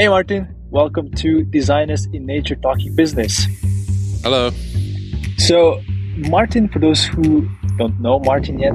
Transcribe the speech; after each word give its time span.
Hey, 0.00 0.08
Martyn. 0.08 0.48
Welcome 0.70 1.12
to 1.16 1.44
Designers 1.44 2.06
in 2.14 2.24
Nature 2.24 2.54
Talking 2.54 2.96
Business. 2.96 3.44
Hello. 4.22 4.50
So, 5.36 5.82
Martyn, 6.16 6.70
for 6.70 6.78
those 6.78 7.04
who 7.04 7.46
don't 7.76 8.00
know 8.00 8.18
Martyn 8.18 8.58
yet, 8.58 8.72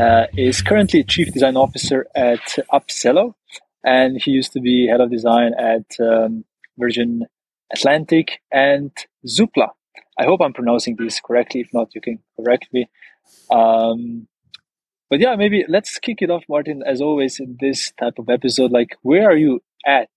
uh, 0.00 0.28
is 0.36 0.62
currently 0.62 1.02
Chief 1.02 1.32
Design 1.32 1.56
Officer 1.56 2.06
at 2.14 2.38
Upzelo, 2.72 3.34
and 3.82 4.22
he 4.22 4.30
used 4.30 4.52
to 4.52 4.60
be 4.60 4.86
Head 4.86 5.00
of 5.00 5.10
Design 5.10 5.54
at 5.58 5.86
um, 5.98 6.44
Virgin 6.78 7.26
Atlantic 7.74 8.40
and 8.52 8.92
Zoopla. 9.26 9.70
I 10.20 10.24
hope 10.24 10.40
I'm 10.40 10.52
pronouncing 10.52 10.94
these 10.96 11.18
correctly. 11.18 11.62
If 11.62 11.70
not, 11.74 11.96
you 11.96 12.00
can 12.00 12.20
correct 12.36 12.68
me. 12.72 12.88
Um, 13.50 14.28
but 15.08 15.18
yeah, 15.18 15.34
maybe 15.34 15.64
let's 15.68 15.98
kick 15.98 16.22
it 16.22 16.30
off, 16.30 16.44
Martyn. 16.48 16.84
As 16.86 17.00
always 17.00 17.40
in 17.40 17.56
this 17.58 17.90
type 17.98 18.20
of 18.20 18.28
episode, 18.28 18.70
like 18.70 18.96
where 19.02 19.28
are 19.28 19.36
you 19.36 19.64
at? 19.84 20.08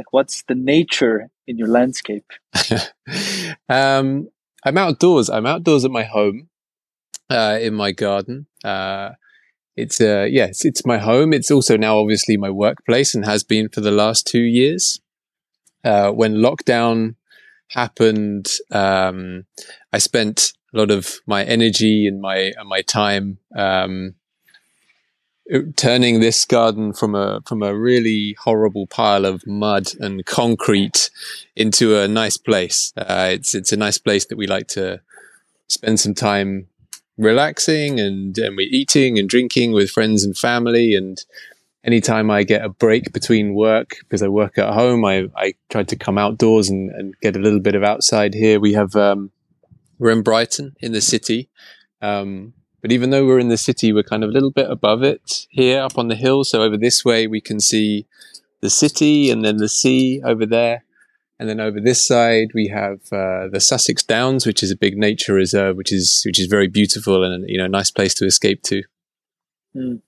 Like, 0.00 0.14
what's 0.14 0.44
the 0.44 0.54
nature 0.54 1.28
in 1.46 1.58
your 1.58 1.68
landscape? 1.68 2.24
um, 3.68 4.30
I'm 4.64 4.78
outdoors. 4.78 5.28
I'm 5.28 5.44
outdoors 5.44 5.84
at 5.84 5.90
my 5.90 6.04
home, 6.04 6.48
uh, 7.28 7.58
in 7.60 7.74
my 7.74 7.92
garden. 7.92 8.46
Uh, 8.64 9.10
it's 9.76 10.00
uh, 10.00 10.26
yes, 10.30 10.64
it's 10.64 10.86
my 10.86 10.96
home. 10.96 11.34
It's 11.34 11.50
also 11.50 11.76
now 11.76 11.98
obviously 11.98 12.38
my 12.38 12.48
workplace 12.48 13.14
and 13.14 13.26
has 13.26 13.44
been 13.44 13.68
for 13.68 13.82
the 13.82 13.90
last 13.90 14.26
two 14.26 14.40
years. 14.40 15.02
Uh, 15.84 16.10
when 16.12 16.36
lockdown 16.36 17.16
happened, 17.68 18.48
um, 18.70 19.44
I 19.92 19.98
spent 19.98 20.54
a 20.72 20.78
lot 20.78 20.90
of 20.90 21.16
my 21.26 21.44
energy 21.44 22.06
and 22.06 22.22
my 22.22 22.54
and 22.56 22.70
my 22.70 22.80
time 22.80 23.36
um, 23.54 24.14
turning 25.76 26.20
this 26.20 26.44
garden 26.44 26.92
from 26.92 27.14
a 27.14 27.40
from 27.46 27.62
a 27.62 27.76
really 27.76 28.36
horrible 28.40 28.86
pile 28.86 29.24
of 29.24 29.46
mud 29.46 29.88
and 29.98 30.24
concrete 30.24 31.10
into 31.56 31.96
a 31.96 32.08
nice 32.08 32.36
place. 32.36 32.92
Uh, 32.96 33.30
it's 33.32 33.54
it's 33.54 33.72
a 33.72 33.76
nice 33.76 33.98
place 33.98 34.26
that 34.26 34.36
we 34.36 34.46
like 34.46 34.68
to 34.68 35.00
spend 35.68 35.98
some 36.00 36.14
time 36.14 36.66
relaxing 37.18 37.98
and 37.98 38.36
and 38.38 38.56
we 38.56 38.64
eating 38.64 39.18
and 39.18 39.28
drinking 39.28 39.72
with 39.72 39.90
friends 39.90 40.24
and 40.24 40.36
family. 40.36 40.94
And 40.94 41.22
anytime 41.84 42.30
I 42.30 42.44
get 42.44 42.64
a 42.64 42.68
break 42.68 43.12
between 43.12 43.54
work 43.54 43.96
because 44.00 44.22
I 44.22 44.28
work 44.28 44.58
at 44.58 44.74
home 44.74 45.04
I, 45.04 45.28
I 45.36 45.54
try 45.68 45.82
to 45.82 45.96
come 45.96 46.18
outdoors 46.18 46.68
and, 46.68 46.90
and 46.90 47.14
get 47.20 47.36
a 47.36 47.40
little 47.40 47.60
bit 47.60 47.74
of 47.74 47.82
outside 47.82 48.34
here. 48.34 48.60
We 48.60 48.74
have 48.74 48.94
um, 48.94 49.32
we're 49.98 50.12
in 50.12 50.22
Brighton 50.22 50.76
in 50.80 50.92
the 50.92 51.00
city. 51.00 51.48
Um, 52.00 52.54
but 52.80 52.92
even 52.92 53.10
though 53.10 53.26
we're 53.26 53.38
in 53.38 53.48
the 53.48 53.56
city, 53.56 53.92
we're 53.92 54.02
kind 54.02 54.24
of 54.24 54.30
a 54.30 54.32
little 54.32 54.50
bit 54.50 54.70
above 54.70 55.02
it 55.02 55.46
here 55.50 55.80
up 55.80 55.98
on 55.98 56.08
the 56.08 56.14
hill. 56.14 56.44
So 56.44 56.62
over 56.62 56.76
this 56.76 57.04
way, 57.04 57.26
we 57.26 57.40
can 57.40 57.60
see 57.60 58.06
the 58.60 58.70
city 58.70 59.30
and 59.30 59.44
then 59.44 59.58
the 59.58 59.68
sea 59.68 60.22
over 60.24 60.46
there. 60.46 60.84
And 61.38 61.48
then 61.48 61.60
over 61.60 61.80
this 61.80 62.06
side, 62.06 62.48
we 62.54 62.68
have 62.68 63.00
uh, 63.10 63.48
the 63.48 63.60
Sussex 63.60 64.02
Downs, 64.02 64.46
which 64.46 64.62
is 64.62 64.70
a 64.70 64.76
big 64.76 64.98
nature 64.98 65.32
reserve, 65.32 65.76
which 65.76 65.90
is 65.90 66.22
which 66.26 66.38
is 66.38 66.46
very 66.46 66.68
beautiful 66.68 67.24
and 67.24 67.48
you 67.48 67.56
know 67.56 67.64
a 67.64 67.68
nice 67.68 67.90
place 67.90 68.12
to 68.14 68.26
escape 68.26 68.62
to. 68.64 68.82
Mm. 69.74 70.02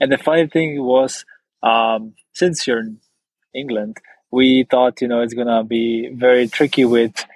And 0.00 0.12
the 0.12 0.16
funny 0.16 0.46
thing 0.46 0.82
was, 0.82 1.26
um, 1.62 2.14
since 2.32 2.66
you're 2.66 2.80
in 2.80 2.98
England, 3.54 3.98
we 4.30 4.64
thought 4.70 5.02
you 5.02 5.08
know 5.08 5.20
it's 5.20 5.34
gonna 5.34 5.64
be 5.64 6.08
very 6.14 6.48
tricky 6.48 6.86
with 6.86 7.26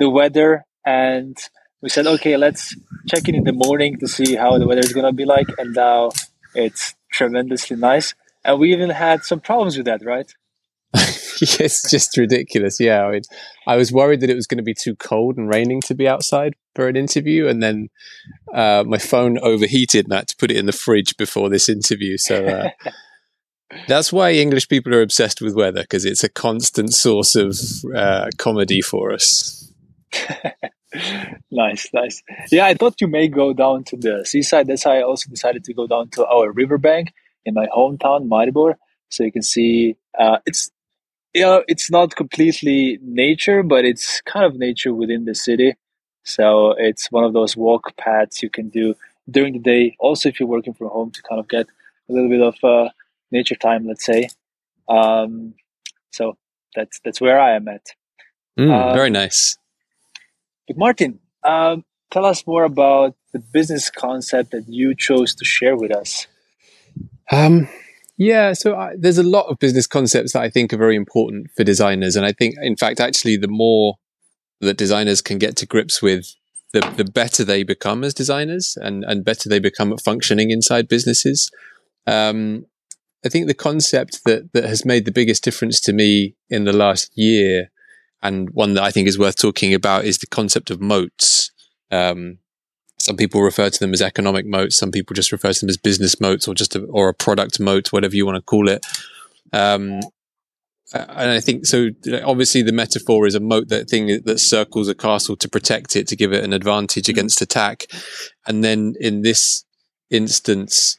the 0.00 0.10
weather 0.10 0.64
and 0.84 1.38
we 1.84 1.90
said, 1.90 2.06
okay, 2.06 2.38
let's 2.38 2.74
check 3.06 3.28
in 3.28 3.34
in 3.34 3.44
the 3.44 3.52
morning 3.52 3.98
to 3.98 4.08
see 4.08 4.36
how 4.36 4.56
the 4.56 4.66
weather 4.66 4.80
is 4.80 4.94
going 4.94 5.04
to 5.04 5.12
be 5.12 5.26
like. 5.26 5.46
And 5.58 5.74
now 5.74 6.12
it's 6.54 6.94
tremendously 7.12 7.76
nice. 7.76 8.14
And 8.42 8.58
we 8.58 8.72
even 8.72 8.88
had 8.88 9.22
some 9.22 9.38
problems 9.38 9.76
with 9.76 9.84
that, 9.84 10.02
right? 10.02 10.32
it's 10.94 11.90
just 11.90 12.16
ridiculous. 12.16 12.80
Yeah. 12.80 13.04
I 13.04 13.10
mean, 13.10 13.22
I 13.66 13.76
was 13.76 13.92
worried 13.92 14.22
that 14.22 14.30
it 14.30 14.34
was 14.34 14.46
going 14.46 14.56
to 14.56 14.64
be 14.64 14.72
too 14.72 14.96
cold 14.96 15.36
and 15.36 15.46
raining 15.46 15.82
to 15.82 15.94
be 15.94 16.08
outside 16.08 16.54
for 16.74 16.88
an 16.88 16.96
interview. 16.96 17.48
And 17.48 17.62
then 17.62 17.90
uh, 18.54 18.84
my 18.86 18.98
phone 18.98 19.38
overheated 19.40 20.06
and 20.06 20.14
I 20.14 20.18
had 20.18 20.28
to 20.28 20.36
put 20.36 20.50
it 20.50 20.56
in 20.56 20.64
the 20.64 20.72
fridge 20.72 21.18
before 21.18 21.50
this 21.50 21.68
interview. 21.68 22.16
So, 22.16 22.46
uh, 22.46 22.70
That's 23.88 24.10
why 24.10 24.32
English 24.32 24.68
people 24.68 24.94
are 24.94 25.02
obsessed 25.02 25.42
with 25.42 25.54
weather 25.54 25.82
because 25.82 26.06
it's 26.06 26.24
a 26.24 26.30
constant 26.30 26.94
source 26.94 27.34
of 27.34 27.58
uh, 27.94 28.30
comedy 28.38 28.80
for 28.80 29.12
us. 29.12 29.70
nice, 31.50 31.88
nice. 31.92 32.22
Yeah, 32.50 32.66
I 32.66 32.74
thought 32.74 33.00
you 33.00 33.08
may 33.08 33.28
go 33.28 33.52
down 33.52 33.84
to 33.84 33.96
the 33.96 34.24
seaside. 34.24 34.66
That's 34.66 34.84
why 34.84 34.98
I 34.98 35.02
also 35.02 35.30
decided 35.30 35.64
to 35.64 35.74
go 35.74 35.86
down 35.86 36.08
to 36.10 36.26
our 36.26 36.50
riverbank 36.52 37.12
in 37.44 37.54
my 37.54 37.66
hometown, 37.66 38.28
Maribor. 38.28 38.74
So 39.10 39.24
you 39.24 39.32
can 39.32 39.42
see 39.42 39.96
uh, 40.18 40.38
it's 40.46 40.70
you 41.32 41.42
know 41.42 41.64
it's 41.68 41.90
not 41.90 42.16
completely 42.16 42.98
nature, 43.02 43.62
but 43.62 43.84
it's 43.84 44.20
kind 44.22 44.44
of 44.44 44.56
nature 44.56 44.94
within 44.94 45.24
the 45.24 45.34
city. 45.34 45.74
So 46.24 46.74
it's 46.78 47.10
one 47.12 47.24
of 47.24 47.32
those 47.32 47.56
walk 47.56 47.96
paths 47.96 48.42
you 48.42 48.50
can 48.50 48.70
do 48.70 48.94
during 49.30 49.52
the 49.52 49.58
day. 49.58 49.96
Also, 49.98 50.28
if 50.28 50.40
you're 50.40 50.48
working 50.48 50.74
from 50.74 50.88
home, 50.88 51.10
to 51.10 51.22
kind 51.22 51.38
of 51.38 51.48
get 51.48 51.66
a 52.08 52.12
little 52.12 52.28
bit 52.28 52.40
of 52.40 52.56
uh, 52.64 52.90
nature 53.30 53.56
time, 53.56 53.86
let's 53.86 54.04
say. 54.04 54.28
Um, 54.88 55.54
so 56.10 56.36
that's 56.74 57.00
that's 57.04 57.20
where 57.20 57.38
I 57.38 57.54
am 57.56 57.68
at. 57.68 57.86
Mm, 58.58 58.72
uh, 58.72 58.94
very 58.94 59.10
nice. 59.10 59.58
But 60.66 60.78
Martyn, 60.78 61.18
um, 61.42 61.84
tell 62.10 62.24
us 62.24 62.46
more 62.46 62.64
about 62.64 63.14
the 63.32 63.38
business 63.38 63.90
concept 63.90 64.52
that 64.52 64.64
you 64.68 64.94
chose 64.96 65.34
to 65.34 65.44
share 65.44 65.76
with 65.76 65.94
us. 65.94 66.26
Um, 67.30 67.68
yeah, 68.16 68.52
so 68.52 68.76
I, 68.76 68.94
there's 68.96 69.18
a 69.18 69.24
lot 69.24 69.46
of 69.46 69.58
business 69.58 69.86
concepts 69.86 70.32
that 70.32 70.42
I 70.42 70.50
think 70.50 70.72
are 70.72 70.78
very 70.78 70.96
important 70.96 71.48
for 71.56 71.64
designers, 71.64 72.16
and 72.16 72.24
I 72.24 72.32
think, 72.32 72.54
in 72.62 72.76
fact, 72.76 73.00
actually, 73.00 73.36
the 73.36 73.48
more 73.48 73.96
that 74.60 74.76
designers 74.76 75.20
can 75.20 75.38
get 75.38 75.56
to 75.56 75.66
grips 75.66 76.00
with, 76.00 76.32
the 76.72 76.80
the 76.96 77.04
better 77.04 77.44
they 77.44 77.64
become 77.64 78.04
as 78.04 78.14
designers, 78.14 78.78
and 78.80 79.04
and 79.04 79.24
better 79.24 79.48
they 79.48 79.58
become 79.58 79.92
at 79.92 80.00
functioning 80.00 80.50
inside 80.50 80.88
businesses. 80.88 81.50
Um, 82.06 82.66
I 83.24 83.28
think 83.30 83.48
the 83.48 83.54
concept 83.54 84.20
that 84.26 84.52
that 84.52 84.64
has 84.64 84.84
made 84.84 85.06
the 85.06 85.12
biggest 85.12 85.42
difference 85.42 85.80
to 85.80 85.92
me 85.92 86.36
in 86.48 86.64
the 86.64 86.72
last 86.72 87.10
year 87.16 87.70
and 88.24 88.50
one 88.50 88.74
that 88.74 88.82
I 88.82 88.90
think 88.90 89.06
is 89.06 89.18
worth 89.18 89.36
talking 89.36 89.74
about 89.74 90.06
is 90.06 90.18
the 90.18 90.26
concept 90.26 90.70
of 90.70 90.80
moats. 90.80 91.52
Um, 91.92 92.38
some 92.98 93.16
people 93.16 93.42
refer 93.42 93.68
to 93.68 93.78
them 93.78 93.92
as 93.92 94.00
economic 94.00 94.46
moats. 94.46 94.76
Some 94.76 94.90
people 94.90 95.14
just 95.14 95.30
refer 95.30 95.52
to 95.52 95.60
them 95.60 95.68
as 95.68 95.76
business 95.76 96.20
moats 96.20 96.48
or 96.48 96.54
just 96.54 96.74
a, 96.74 96.84
or 96.84 97.10
a 97.10 97.14
product 97.14 97.60
moat, 97.60 97.92
whatever 97.92 98.16
you 98.16 98.24
want 98.24 98.36
to 98.36 98.42
call 98.42 98.68
it. 98.68 98.84
Um, 99.52 100.00
and 100.94 101.30
I 101.30 101.40
think 101.40 101.66
so. 101.66 101.90
Obviously, 102.24 102.62
the 102.62 102.72
metaphor 102.72 103.26
is 103.26 103.34
a 103.34 103.40
moat 103.40 103.68
that 103.68 103.90
thing 103.90 104.22
that 104.24 104.38
circles 104.38 104.88
a 104.88 104.94
castle 104.94 105.36
to 105.36 105.48
protect 105.48 105.94
it, 105.94 106.06
to 106.08 106.16
give 106.16 106.32
it 106.32 106.44
an 106.44 106.54
advantage 106.54 107.08
against 107.08 107.42
attack. 107.42 107.86
And 108.46 108.64
then 108.64 108.94
in 109.00 109.20
this 109.22 109.64
instance, 110.10 110.98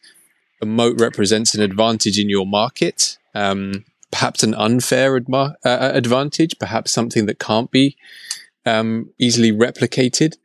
a 0.62 0.66
moat 0.66 1.00
represents 1.00 1.56
an 1.56 1.62
advantage 1.62 2.20
in 2.20 2.30
your 2.30 2.46
market. 2.46 3.18
Um, 3.34 3.86
perhaps 4.12 4.44
an 4.44 4.54
unfair 4.54 5.20
adma- 5.20 5.56
uh, 5.66 5.70
uh, 5.70 5.92
advantage, 5.94 6.58
perhaps 6.60 6.92
something 6.92 7.26
that 7.26 7.40
can't 7.40 7.72
be 7.72 7.98
um, 8.66 9.12
easily 9.20 9.52
replicated. 9.52 10.36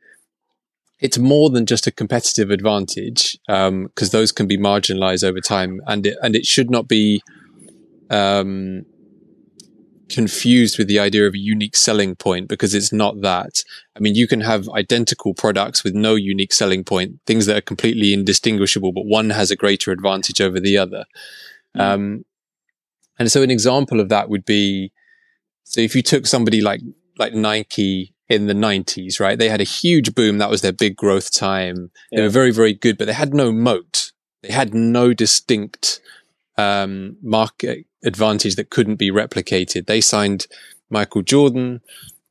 It's 0.99 1.17
more 1.17 1.49
than 1.49 1.65
just 1.65 1.87
a 1.87 1.91
competitive 1.91 2.51
advantage 2.51 3.37
because 3.47 3.69
um, 3.69 3.89
those 4.11 4.31
can 4.31 4.47
be 4.47 4.57
marginalized 4.57 5.23
over 5.23 5.39
time, 5.39 5.81
and 5.87 6.05
it, 6.05 6.17
and 6.21 6.35
it 6.35 6.45
should 6.45 6.69
not 6.69 6.87
be 6.87 7.23
um, 8.11 8.85
confused 10.11 10.77
with 10.77 10.87
the 10.87 10.99
idea 10.99 11.25
of 11.25 11.33
a 11.33 11.39
unique 11.39 11.75
selling 11.75 12.15
point 12.15 12.47
because 12.47 12.75
it's 12.75 12.91
not 12.91 13.21
that. 13.21 13.63
I 13.95 13.99
mean, 13.99 14.13
you 14.13 14.27
can 14.27 14.41
have 14.41 14.69
identical 14.69 15.33
products 15.33 15.83
with 15.83 15.95
no 15.95 16.15
unique 16.15 16.53
selling 16.53 16.83
point, 16.83 17.19
things 17.25 17.45
that 17.45 17.57
are 17.57 17.61
completely 17.61 18.13
indistinguishable, 18.13 18.91
but 18.91 19.05
one 19.05 19.31
has 19.31 19.49
a 19.49 19.55
greater 19.55 19.91
advantage 19.91 20.41
over 20.41 20.59
the 20.59 20.77
other. 20.77 21.05
Mm. 21.75 21.81
Um, 21.81 22.25
and 23.21 23.31
so 23.31 23.43
an 23.43 23.51
example 23.51 23.99
of 23.99 24.09
that 24.09 24.29
would 24.29 24.45
be, 24.45 24.91
so 25.63 25.79
if 25.79 25.95
you 25.95 26.01
took 26.01 26.25
somebody 26.25 26.59
like, 26.59 26.81
like 27.19 27.33
Nike 27.33 28.15
in 28.27 28.47
the 28.47 28.53
90s, 28.53 29.19
right? 29.19 29.37
They 29.37 29.47
had 29.47 29.61
a 29.61 29.65
huge 29.65 30.15
boom. 30.15 30.39
That 30.39 30.49
was 30.49 30.61
their 30.61 30.73
big 30.73 30.95
growth 30.95 31.31
time. 31.31 31.91
Yeah. 32.11 32.17
They 32.17 32.23
were 32.23 32.29
very, 32.29 32.51
very 32.51 32.73
good, 32.73 32.97
but 32.97 33.05
they 33.05 33.13
had 33.13 33.33
no 33.33 33.51
moat. 33.51 34.11
They 34.41 34.51
had 34.51 34.73
no 34.73 35.13
distinct, 35.13 35.99
um, 36.57 37.17
market 37.21 37.85
advantage 38.03 38.55
that 38.55 38.71
couldn't 38.71 38.95
be 38.95 39.11
replicated. 39.11 39.85
They 39.85 40.01
signed 40.01 40.47
Michael 40.89 41.21
Jordan. 41.21 41.81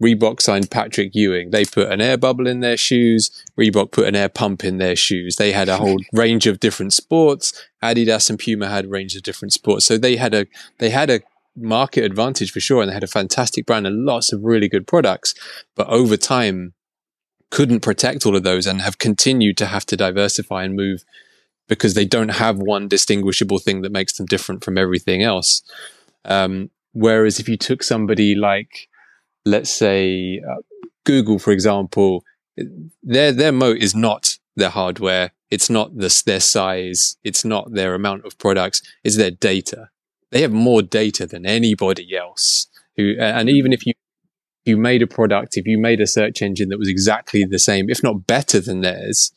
Reebok 0.02 0.40
signed 0.40 0.70
Patrick 0.70 1.14
Ewing. 1.14 1.50
They 1.50 1.64
put 1.64 1.92
an 1.92 2.00
air 2.00 2.16
bubble 2.16 2.46
in 2.46 2.60
their 2.60 2.76
shoes. 2.76 3.30
Reebok 3.58 3.92
put 3.92 4.08
an 4.08 4.16
air 4.16 4.28
pump 4.28 4.64
in 4.64 4.78
their 4.78 4.96
shoes. 4.96 5.36
They 5.36 5.52
had 5.52 5.68
a 5.68 5.76
whole 5.76 6.00
range 6.12 6.46
of 6.46 6.60
different 6.60 6.92
sports. 6.92 7.52
Adidas 7.82 8.30
and 8.30 8.38
Puma 8.38 8.68
had 8.68 8.86
a 8.86 8.88
range 8.88 9.14
of 9.14 9.22
different 9.22 9.52
sports. 9.52 9.84
So 9.86 9.98
they 9.98 10.16
had 10.16 10.34
a, 10.34 10.46
they 10.78 10.90
had 10.90 11.10
a 11.10 11.20
market 11.54 12.04
advantage 12.04 12.50
for 12.50 12.60
sure. 12.60 12.80
And 12.80 12.90
they 12.90 12.94
had 12.94 13.04
a 13.04 13.08
fantastic 13.08 13.66
brand 13.66 13.86
and 13.86 14.04
lots 14.04 14.32
of 14.32 14.42
really 14.42 14.68
good 14.68 14.86
products. 14.86 15.34
But 15.76 15.88
over 15.88 16.16
time, 16.16 16.72
couldn't 17.50 17.80
protect 17.80 18.24
all 18.24 18.36
of 18.36 18.44
those 18.44 18.66
and 18.66 18.80
have 18.80 18.98
continued 18.98 19.56
to 19.58 19.66
have 19.66 19.84
to 19.86 19.96
diversify 19.96 20.64
and 20.64 20.74
move 20.74 21.04
because 21.68 21.94
they 21.94 22.04
don't 22.04 22.30
have 22.30 22.58
one 22.58 22.88
distinguishable 22.88 23.58
thing 23.58 23.82
that 23.82 23.92
makes 23.92 24.16
them 24.16 24.26
different 24.26 24.64
from 24.64 24.78
everything 24.78 25.22
else. 25.22 25.62
Um, 26.24 26.70
whereas 26.92 27.38
if 27.38 27.48
you 27.48 27.56
took 27.56 27.82
somebody 27.82 28.34
like, 28.34 28.88
let's 29.44 29.70
say, 29.70 30.40
uh, 30.48 30.56
Google, 31.04 31.38
for 31.38 31.52
example, 31.52 32.24
their 33.02 33.32
their 33.32 33.52
moat 33.52 33.78
is 33.78 33.94
not 33.94 34.36
their 34.56 34.70
hardware, 34.70 35.32
it's 35.50 35.70
not 35.70 35.96
the, 35.96 36.22
their 36.26 36.40
size, 36.40 37.16
it's 37.24 37.44
not 37.44 37.72
their 37.72 37.94
amount 37.94 38.24
of 38.24 38.38
products, 38.38 38.82
it's 39.04 39.16
their 39.16 39.30
data. 39.30 39.88
They 40.30 40.42
have 40.42 40.52
more 40.52 40.82
data 40.82 41.26
than 41.26 41.46
anybody 41.46 42.16
else. 42.16 42.66
Who, 42.96 43.14
and 43.18 43.48
even 43.48 43.72
if 43.72 43.86
you 43.86 43.94
you 44.64 44.76
made 44.76 45.02
a 45.02 45.06
product, 45.06 45.56
if 45.56 45.66
you 45.66 45.78
made 45.78 46.00
a 46.00 46.06
search 46.06 46.42
engine 46.42 46.68
that 46.68 46.78
was 46.78 46.88
exactly 46.88 47.44
the 47.44 47.58
same, 47.58 47.88
if 47.88 48.02
not 48.02 48.26
better 48.26 48.60
than 48.60 48.82
theirs, 48.82 49.32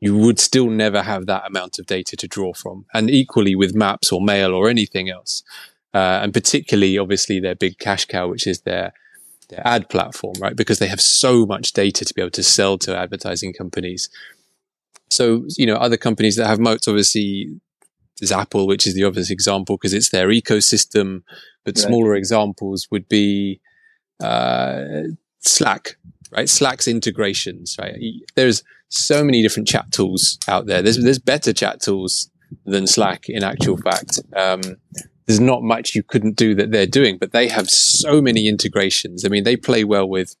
you 0.00 0.16
would 0.16 0.38
still 0.38 0.68
never 0.68 1.02
have 1.02 1.26
that 1.26 1.46
amount 1.46 1.78
of 1.78 1.86
data 1.86 2.14
to 2.16 2.28
draw 2.28 2.52
from. 2.52 2.84
And 2.92 3.10
equally 3.10 3.54
with 3.56 3.74
maps 3.74 4.12
or 4.12 4.20
mail 4.20 4.52
or 4.54 4.68
anything 4.68 5.08
else. 5.08 5.42
Uh, 5.94 6.20
and 6.22 6.34
particularly, 6.34 6.98
obviously, 6.98 7.40
their 7.40 7.54
big 7.54 7.78
cash 7.78 8.04
cow, 8.04 8.28
which 8.28 8.46
is 8.46 8.60
their 8.60 8.92
their 9.48 9.66
ad 9.66 9.88
platform, 9.88 10.34
right? 10.40 10.56
Because 10.56 10.78
they 10.78 10.88
have 10.88 11.00
so 11.00 11.46
much 11.46 11.72
data 11.72 12.04
to 12.04 12.14
be 12.14 12.20
able 12.20 12.30
to 12.32 12.42
sell 12.42 12.78
to 12.78 12.96
advertising 12.96 13.52
companies. 13.52 14.08
So, 15.10 15.44
you 15.56 15.66
know, 15.66 15.76
other 15.76 15.96
companies 15.96 16.36
that 16.36 16.46
have 16.46 16.58
moats, 16.58 16.88
obviously, 16.88 17.60
there's 18.18 18.32
Apple, 18.32 18.66
which 18.66 18.86
is 18.86 18.94
the 18.94 19.04
obvious 19.04 19.30
example 19.30 19.76
because 19.76 19.94
it's 19.94 20.10
their 20.10 20.28
ecosystem. 20.28 21.22
But 21.64 21.76
right. 21.76 21.86
smaller 21.86 22.14
examples 22.14 22.88
would 22.90 23.08
be 23.08 23.60
uh, 24.22 25.02
Slack, 25.40 25.96
right? 26.32 26.48
Slack's 26.48 26.88
integrations, 26.88 27.76
right? 27.78 27.96
There's 28.34 28.62
so 28.88 29.24
many 29.24 29.42
different 29.42 29.68
chat 29.68 29.90
tools 29.92 30.38
out 30.48 30.66
there. 30.66 30.82
There's 30.82 31.02
there's 31.02 31.18
better 31.18 31.52
chat 31.52 31.80
tools 31.80 32.30
than 32.64 32.86
Slack 32.86 33.28
in 33.28 33.42
actual 33.42 33.76
fact. 33.76 34.20
Um, 34.34 34.60
there's 35.26 35.40
not 35.40 35.62
much 35.62 35.94
you 35.94 36.02
couldn't 36.02 36.36
do 36.36 36.54
that 36.54 36.70
they're 36.70 36.86
doing, 36.86 37.18
but 37.18 37.32
they 37.32 37.48
have 37.48 37.68
so 37.68 38.20
many 38.22 38.48
integrations. 38.48 39.24
I 39.24 39.28
mean, 39.28 39.44
they 39.44 39.56
play 39.56 39.84
well 39.84 40.08
with 40.08 40.36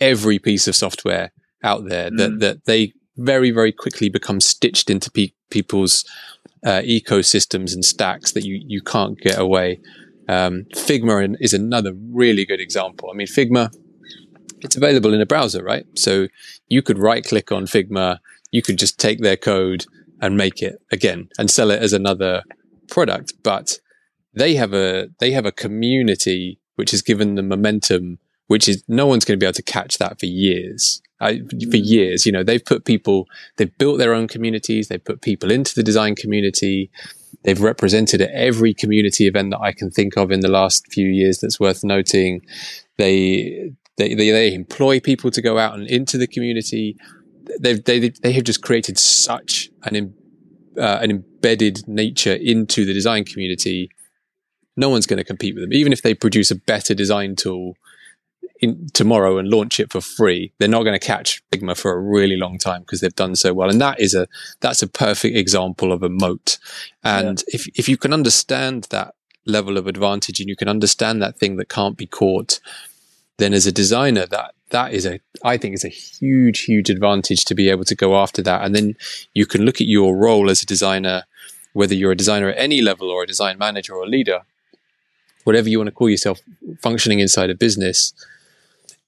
every 0.00 0.38
piece 0.38 0.66
of 0.66 0.74
software 0.74 1.32
out 1.62 1.88
there 1.88 2.10
mm. 2.10 2.16
that 2.18 2.40
that 2.40 2.64
they 2.64 2.92
very 3.16 3.50
very 3.50 3.72
quickly 3.72 4.08
become 4.08 4.40
stitched 4.40 4.88
into 4.88 5.10
pe- 5.10 5.32
people's 5.50 6.04
uh, 6.64 6.80
ecosystems 6.80 7.74
and 7.74 7.84
stacks 7.84 8.32
that 8.32 8.44
you 8.44 8.62
you 8.66 8.80
can't 8.80 9.18
get 9.20 9.38
away. 9.38 9.80
Um, 10.28 10.66
Figma 10.74 11.36
is 11.40 11.52
another 11.52 11.92
really 11.94 12.46
good 12.46 12.60
example. 12.60 13.10
I 13.10 13.16
mean, 13.16 13.26
Figma 13.26 13.70
it's 14.62 14.76
available 14.76 15.14
in 15.14 15.20
a 15.20 15.26
browser, 15.26 15.62
right? 15.62 15.86
So 15.96 16.28
you 16.68 16.82
could 16.82 16.98
right 16.98 17.24
click 17.24 17.50
on 17.52 17.64
Figma, 17.64 18.18
you 18.50 18.62
could 18.62 18.78
just 18.78 18.98
take 18.98 19.20
their 19.20 19.36
code 19.36 19.86
and 20.20 20.36
make 20.36 20.62
it 20.62 20.82
again 20.92 21.28
and 21.38 21.50
sell 21.50 21.70
it 21.70 21.82
as 21.82 21.92
another 21.92 22.42
product. 22.88 23.32
But 23.42 23.78
they 24.34 24.54
have 24.54 24.72
a 24.72 25.08
they 25.18 25.32
have 25.32 25.46
a 25.46 25.52
community 25.52 26.58
which 26.76 26.92
has 26.92 27.02
given 27.02 27.34
them 27.34 27.48
momentum, 27.48 28.18
which 28.46 28.68
is 28.68 28.82
no 28.88 29.06
one's 29.06 29.24
going 29.24 29.38
to 29.38 29.42
be 29.42 29.46
able 29.46 29.54
to 29.54 29.62
catch 29.62 29.98
that 29.98 30.18
for 30.18 30.26
years. 30.26 31.02
for 31.18 31.34
mm. 31.34 31.86
years, 31.86 32.24
you 32.24 32.32
know, 32.32 32.42
they've 32.42 32.64
put 32.64 32.86
people, 32.86 33.26
they've 33.56 33.76
built 33.76 33.98
their 33.98 34.14
own 34.14 34.26
communities, 34.26 34.88
they've 34.88 35.04
put 35.04 35.20
people 35.20 35.50
into 35.50 35.74
the 35.74 35.82
design 35.82 36.14
community, 36.14 36.90
they've 37.44 37.60
represented 37.60 38.22
at 38.22 38.30
every 38.30 38.72
community 38.72 39.26
event 39.26 39.50
that 39.50 39.60
I 39.60 39.72
can 39.72 39.90
think 39.90 40.16
of 40.16 40.30
in 40.30 40.40
the 40.40 40.48
last 40.48 40.86
few 40.90 41.06
years 41.06 41.38
that's 41.38 41.60
worth 41.60 41.84
noting. 41.84 42.40
They 42.96 43.72
they, 44.00 44.14
they, 44.14 44.30
they 44.30 44.54
employ 44.54 44.98
people 44.98 45.30
to 45.30 45.42
go 45.42 45.58
out 45.58 45.74
and 45.74 45.86
into 45.86 46.16
the 46.16 46.26
community. 46.26 46.96
They've, 47.60 47.84
they, 47.84 48.08
they 48.08 48.32
have 48.32 48.44
just 48.44 48.62
created 48.62 48.98
such 48.98 49.68
an, 49.82 50.14
uh, 50.78 50.98
an 51.02 51.10
embedded 51.10 51.86
nature 51.86 52.32
into 52.32 52.86
the 52.86 52.94
design 52.94 53.24
community. 53.24 53.90
No 54.80 54.88
one's 54.88 55.06
going 55.06 55.18
to 55.18 55.24
compete 55.24 55.54
with 55.54 55.62
them. 55.62 55.72
Even 55.72 55.92
if 55.92 56.02
they 56.02 56.14
produce 56.14 56.50
a 56.50 56.56
better 56.56 56.94
design 56.94 57.36
tool 57.36 57.76
in, 58.60 58.88
tomorrow 58.92 59.38
and 59.38 59.48
launch 59.48 59.78
it 59.78 59.92
for 59.92 60.00
free, 60.00 60.52
they're 60.58 60.68
not 60.68 60.82
going 60.82 60.98
to 60.98 61.06
catch 61.06 61.42
Figma 61.50 61.76
for 61.76 61.92
a 61.92 62.00
really 62.00 62.36
long 62.36 62.58
time 62.58 62.80
because 62.80 63.00
they've 63.00 63.14
done 63.14 63.36
so 63.36 63.52
well. 63.52 63.70
And 63.70 63.80
that 63.80 64.00
is 64.00 64.14
a, 64.14 64.26
that's 64.60 64.82
a 64.82 64.88
perfect 64.88 65.36
example 65.36 65.92
of 65.92 66.02
a 66.02 66.08
moat. 66.08 66.58
And 67.04 67.42
yeah. 67.46 67.54
if, 67.54 67.68
if 67.78 67.88
you 67.88 67.96
can 67.96 68.12
understand 68.12 68.88
that 68.90 69.14
level 69.46 69.78
of 69.78 69.86
advantage 69.86 70.40
and 70.40 70.48
you 70.48 70.56
can 70.56 70.68
understand 70.68 71.22
that 71.22 71.38
thing 71.38 71.56
that 71.56 71.68
can't 71.68 71.96
be 71.96 72.06
caught 72.06 72.60
then 73.40 73.54
as 73.54 73.66
a 73.66 73.72
designer, 73.72 74.26
that 74.26 74.54
that 74.68 74.92
is 74.92 75.04
a 75.04 75.18
I 75.42 75.56
think 75.56 75.74
is 75.74 75.84
a 75.84 75.88
huge, 75.88 76.60
huge 76.60 76.90
advantage 76.90 77.44
to 77.46 77.54
be 77.54 77.68
able 77.70 77.84
to 77.86 77.96
go 77.96 78.16
after 78.16 78.42
that. 78.42 78.62
And 78.64 78.74
then 78.74 78.94
you 79.34 79.46
can 79.46 79.62
look 79.62 79.80
at 79.80 79.88
your 79.88 80.16
role 80.16 80.48
as 80.48 80.62
a 80.62 80.66
designer, 80.66 81.24
whether 81.72 81.94
you're 81.94 82.12
a 82.12 82.16
designer 82.16 82.50
at 82.50 82.58
any 82.58 82.80
level 82.80 83.10
or 83.10 83.24
a 83.24 83.26
design 83.26 83.58
manager 83.58 83.94
or 83.94 84.04
a 84.04 84.08
leader, 84.08 84.42
whatever 85.44 85.68
you 85.68 85.78
want 85.78 85.88
to 85.88 85.94
call 85.94 86.10
yourself, 86.10 86.40
functioning 86.82 87.20
inside 87.20 87.50
a 87.50 87.54
business. 87.54 88.12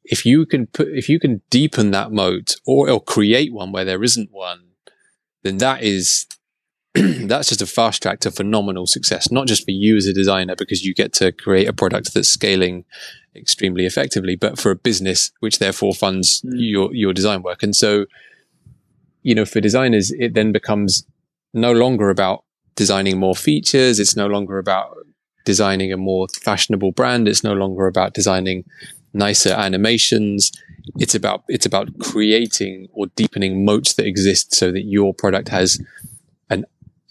If 0.05 0.26
you 0.26 0.46
can 0.46 0.67
put, 0.67 0.88
if 0.88 1.08
you 1.08 1.20
can 1.20 1.43
deepen 1.50 1.90
that 1.93 2.11
moat 2.11 2.56
or, 2.67 2.90
or 2.90 3.00
create 3.00 3.52
one 3.52 3.73
where 3.73 3.84
there 3.84 4.02
isn't 4.02 4.32
one, 4.32 4.64
then 5.43 5.58
that 5.58 5.82
is 5.82 6.26
that's 6.94 7.49
just 7.49 7.62
a 7.62 7.67
fast 7.67 8.02
track 8.02 8.20
to 8.20 8.31
phenomenal 8.31 8.87
success, 8.87 9.31
not 9.31 9.46
just 9.46 9.64
for 9.64 9.70
you 9.70 9.96
as 9.96 10.06
a 10.06 10.12
designer, 10.12 10.55
because 10.55 10.84
you 10.84 10.93
get 10.93 11.12
to 11.14 11.32
create 11.32 11.67
a 11.67 11.73
product 11.73 12.12
that's 12.12 12.29
scaling 12.29 12.84
extremely 13.34 13.87
effectively, 13.87 14.37
but 14.37 14.58
for 14.58 14.70
a 14.70 14.76
business, 14.76 15.31
which 15.40 15.58
therefore 15.58 15.94
funds 15.94 16.43
mm. 16.43 16.50
your, 16.55 16.94
your 16.94 17.14
design 17.14 17.43
work. 17.43 17.62
And 17.62 17.75
so, 17.75 18.06
you 19.23 19.34
know, 19.34 19.46
for 19.46 19.61
designers, 19.61 20.11
it 20.11 20.34
then 20.34 20.52
becomes 20.52 21.06
no 21.55 21.73
longer 21.73 22.11
about 22.11 22.44
designing 22.76 23.19
more 23.19 23.34
features. 23.34 23.99
It's 23.99 24.17
no 24.17 24.26
longer 24.26 24.58
about 24.58 25.01
designing 25.44 25.92
a 25.92 25.96
more 25.96 26.28
fashionable 26.28 26.92
brand. 26.92 27.28
It's 27.28 27.44
no 27.44 27.52
longer 27.52 27.86
about 27.86 28.14
designing 28.14 28.64
nicer 29.12 29.50
animations. 29.50 30.52
It's 30.98 31.14
about, 31.14 31.44
it's 31.48 31.66
about 31.66 31.98
creating 31.98 32.88
or 32.92 33.06
deepening 33.08 33.64
moats 33.64 33.94
that 33.94 34.06
exist 34.06 34.54
so 34.54 34.72
that 34.72 34.82
your 34.82 35.14
product 35.14 35.48
has 35.48 35.80
an 36.50 36.64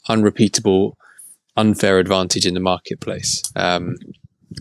unrepeatable, 0.10 0.98
unfair 1.56 2.00
advantage 2.00 2.46
in 2.46 2.54
the 2.54 2.60
marketplace. 2.60 3.42
Um, 3.56 3.96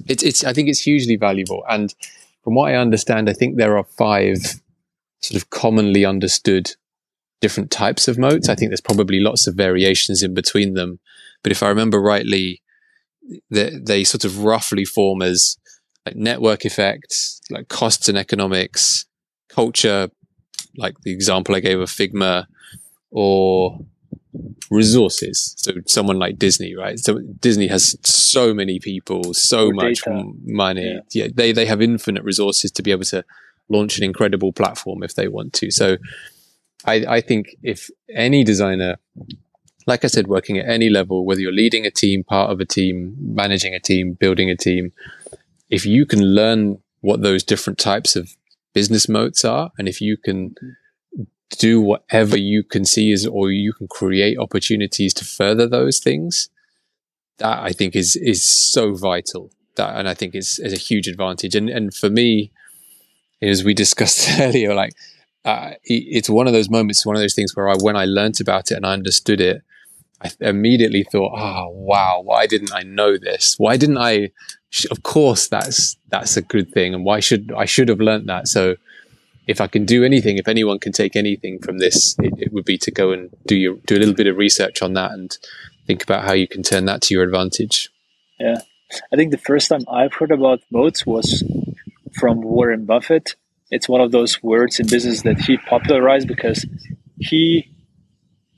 it's, 0.07 0.23
it's, 0.23 0.45
I 0.45 0.53
think 0.53 0.69
it's 0.69 0.81
hugely 0.81 1.17
valuable. 1.17 1.65
And 1.69 1.95
from 2.45 2.55
what 2.55 2.71
I 2.71 2.77
understand, 2.77 3.29
I 3.29 3.33
think 3.33 3.57
there 3.57 3.77
are 3.77 3.85
five 3.85 4.39
sort 5.21 5.43
of 5.43 5.51
commonly 5.51 6.05
understood 6.05 6.73
different 7.41 7.71
types 7.71 8.07
of 8.09 8.19
moats. 8.19 8.49
I 8.49 8.55
think 8.55 8.71
there's 8.71 8.81
probably 8.81 9.21
lots 9.21 9.47
of 9.47 9.55
variations 9.55 10.23
in 10.23 10.35
between 10.35 10.75
them. 10.75 11.01
But 11.43 11.53
if 11.53 11.63
I 11.63 11.69
remember 11.69 12.01
rightly, 12.01 12.63
they, 13.51 13.79
they 13.79 14.05
sort 14.05 14.25
of 14.25 14.45
roughly 14.45 14.85
form 14.85 15.23
as 15.23 15.57
like 16.07 16.17
network 16.17 16.65
effects, 16.65 17.41
like 17.51 17.69
costs 17.69 18.09
and 18.09 18.17
economics, 18.17 19.07
culture, 19.49 20.09
like 20.77 20.95
the 21.03 21.13
example 21.13 21.55
I 21.55 21.61
gave 21.61 21.81
of 21.81 21.91
Figma, 21.91 22.47
or 23.11 23.79
resources. 24.71 25.55
So 25.59 25.73
someone 25.87 26.19
like 26.19 26.39
Disney, 26.39 26.75
right? 26.77 26.99
So 26.99 27.19
Disney 27.41 27.67
has 27.67 27.97
so 28.05 28.55
many 28.55 28.79
people, 28.79 29.35
so 29.35 29.71
much 29.71 30.03
data. 30.05 30.25
money. 30.45 31.01
Yeah. 31.11 31.25
yeah. 31.25 31.29
they 31.35 31.53
they 31.53 31.67
have 31.67 31.83
infinite 31.83 32.25
resources 32.25 32.71
to 32.73 32.83
be 32.83 32.93
able 32.93 33.05
to 33.05 33.25
launch 33.69 33.99
an 33.99 34.05
incredible 34.05 34.53
platform 34.53 35.03
if 35.03 35.15
they 35.15 35.29
want 35.29 35.53
to. 35.55 35.71
So 35.71 35.97
I, 36.85 37.05
I 37.09 37.21
think 37.21 37.57
if 37.63 37.91
any 38.15 38.45
designer, 38.45 38.97
like 39.91 40.05
I 40.05 40.09
said, 40.09 40.29
working 40.29 40.57
at 40.57 40.69
any 40.69 40.89
level, 40.89 41.27
whether 41.27 41.41
you're 41.41 41.53
leading 41.53 41.85
a 41.85 41.91
team, 41.91 42.23
part 42.23 42.51
of 42.51 42.61
a 42.61 42.65
team, 42.65 43.17
managing 43.19 43.75
a 43.75 43.81
team, 43.81 44.15
building 44.15 44.49
a 44.49 44.57
team, 44.57 44.93
if 45.69 45.85
you 45.85 46.07
can 46.07 46.23
learn 46.35 46.79
what 47.01 47.23
those 47.23 47.43
different 47.43 47.79
types 47.79 48.15
of 48.15 48.37
business 48.73 49.09
moats 49.09 49.45
are, 49.45 49.73
and 49.77 49.89
if 49.89 50.01
you 50.01 50.17
can 50.17 50.55
do 51.59 51.81
whatever 51.81 52.37
you 52.37 52.63
can 52.63 52.85
see 52.85 53.11
is, 53.11 53.27
or 53.27 53.51
you 53.51 53.73
can 53.73 53.89
create 53.89 54.39
opportunities 54.39 55.13
to 55.15 55.25
further 55.25 55.67
those 55.67 55.99
things. 55.99 56.49
That 57.39 57.59
I 57.59 57.73
think 57.73 57.97
is, 57.97 58.17
is 58.17 58.45
so 58.45 58.95
vital. 58.95 59.51
That, 59.77 59.97
and 59.97 60.09
I 60.09 60.15
think 60.15 60.35
is, 60.35 60.61
is 60.61 60.73
a 60.73 60.77
huge 60.77 61.09
advantage. 61.09 61.55
And, 61.55 61.69
and 61.69 61.93
for 61.93 62.11
me, 62.11 62.53
as 63.43 63.65
we 63.65 63.75
discussed 63.85 64.29
earlier, 64.39 64.75
like, 64.75 64.93
uh, 65.45 65.73
it's 65.85 66.29
one 66.29 66.47
of 66.47 66.53
those 66.53 66.71
moments, 66.71 67.07
one 67.07 67.17
of 67.17 67.23
those 67.23 67.35
things 67.35 67.57
where 67.57 67.69
I, 67.69 67.75
when 67.81 67.97
I 67.97 68.05
learned 68.05 68.41
about 68.41 68.71
it 68.71 68.75
and 68.75 68.87
I 68.87 68.93
understood 68.93 69.41
it, 69.41 69.63
I 70.23 70.31
immediately 70.41 71.05
thought, 71.05 71.33
oh, 71.39 71.71
wow, 71.71 72.21
why 72.23 72.47
didn't 72.47 72.75
I 72.75 72.83
know 72.83 73.17
this? 73.17 73.55
Why 73.59 73.77
didn't 73.77 73.99
I? 73.99 74.31
Of 74.91 75.03
course, 75.03 75.49
that's, 75.49 75.97
that's 76.09 76.37
a 76.37 76.43
good 76.43 76.73
thing. 76.73 76.95
And 76.95 77.05
why 77.05 77.21
should, 77.21 77.53
I 77.57 77.65
should 77.65 77.89
have 77.89 78.01
learned 78.01 78.29
that. 78.29 78.47
So 78.47 78.77
if 79.51 79.61
I 79.61 79.67
can 79.67 79.85
do 79.85 80.05
anything, 80.05 80.39
if 80.39 80.47
anyone 80.47 80.79
can 80.79 80.93
take 80.93 81.17
anything 81.17 81.59
from 81.59 81.79
this, 81.79 82.15
it, 82.21 82.35
it, 82.39 82.53
would 82.53 82.65
be 82.65 82.79
to 82.79 82.91
go 82.91 83.11
and 83.11 83.31
do 83.47 83.57
your 83.57 83.77
do 83.87 83.97
a 83.97 83.99
little 83.99 84.15
bit 84.15 84.29
of 84.29 84.37
research 84.37 84.81
on 84.81 84.93
that 84.93 85.11
and 85.11 85.37
think 85.87 86.05
about 86.05 86.25
how 86.25 86.33
you 86.33 86.47
can 86.47 86.63
turn 86.63 86.85
that 86.85 87.03
to 87.03 87.15
your 87.15 87.25
advantage. 87.25 87.91
Yeah, 88.39 88.61
I 89.13 89.17
think 89.17 89.33
the 89.33 89.39
first 89.39 89.69
time 89.69 89.85
I've 89.91 90.15
heard 90.15 90.31
about 90.31 90.61
moats 90.71 91.05
was 91.05 91.43
from 92.19 92.43
Warren 92.43 92.85
Buffett. 92.85 93.35
It's 93.71 93.89
one 93.89 94.01
of 94.01 94.13
those 94.13 94.43
words 94.43 94.79
in 94.79 94.87
business 94.87 95.23
that 95.23 95.41
he 95.41 95.57
popularized 95.57 96.29
because 96.29 96.65
he 97.19 97.70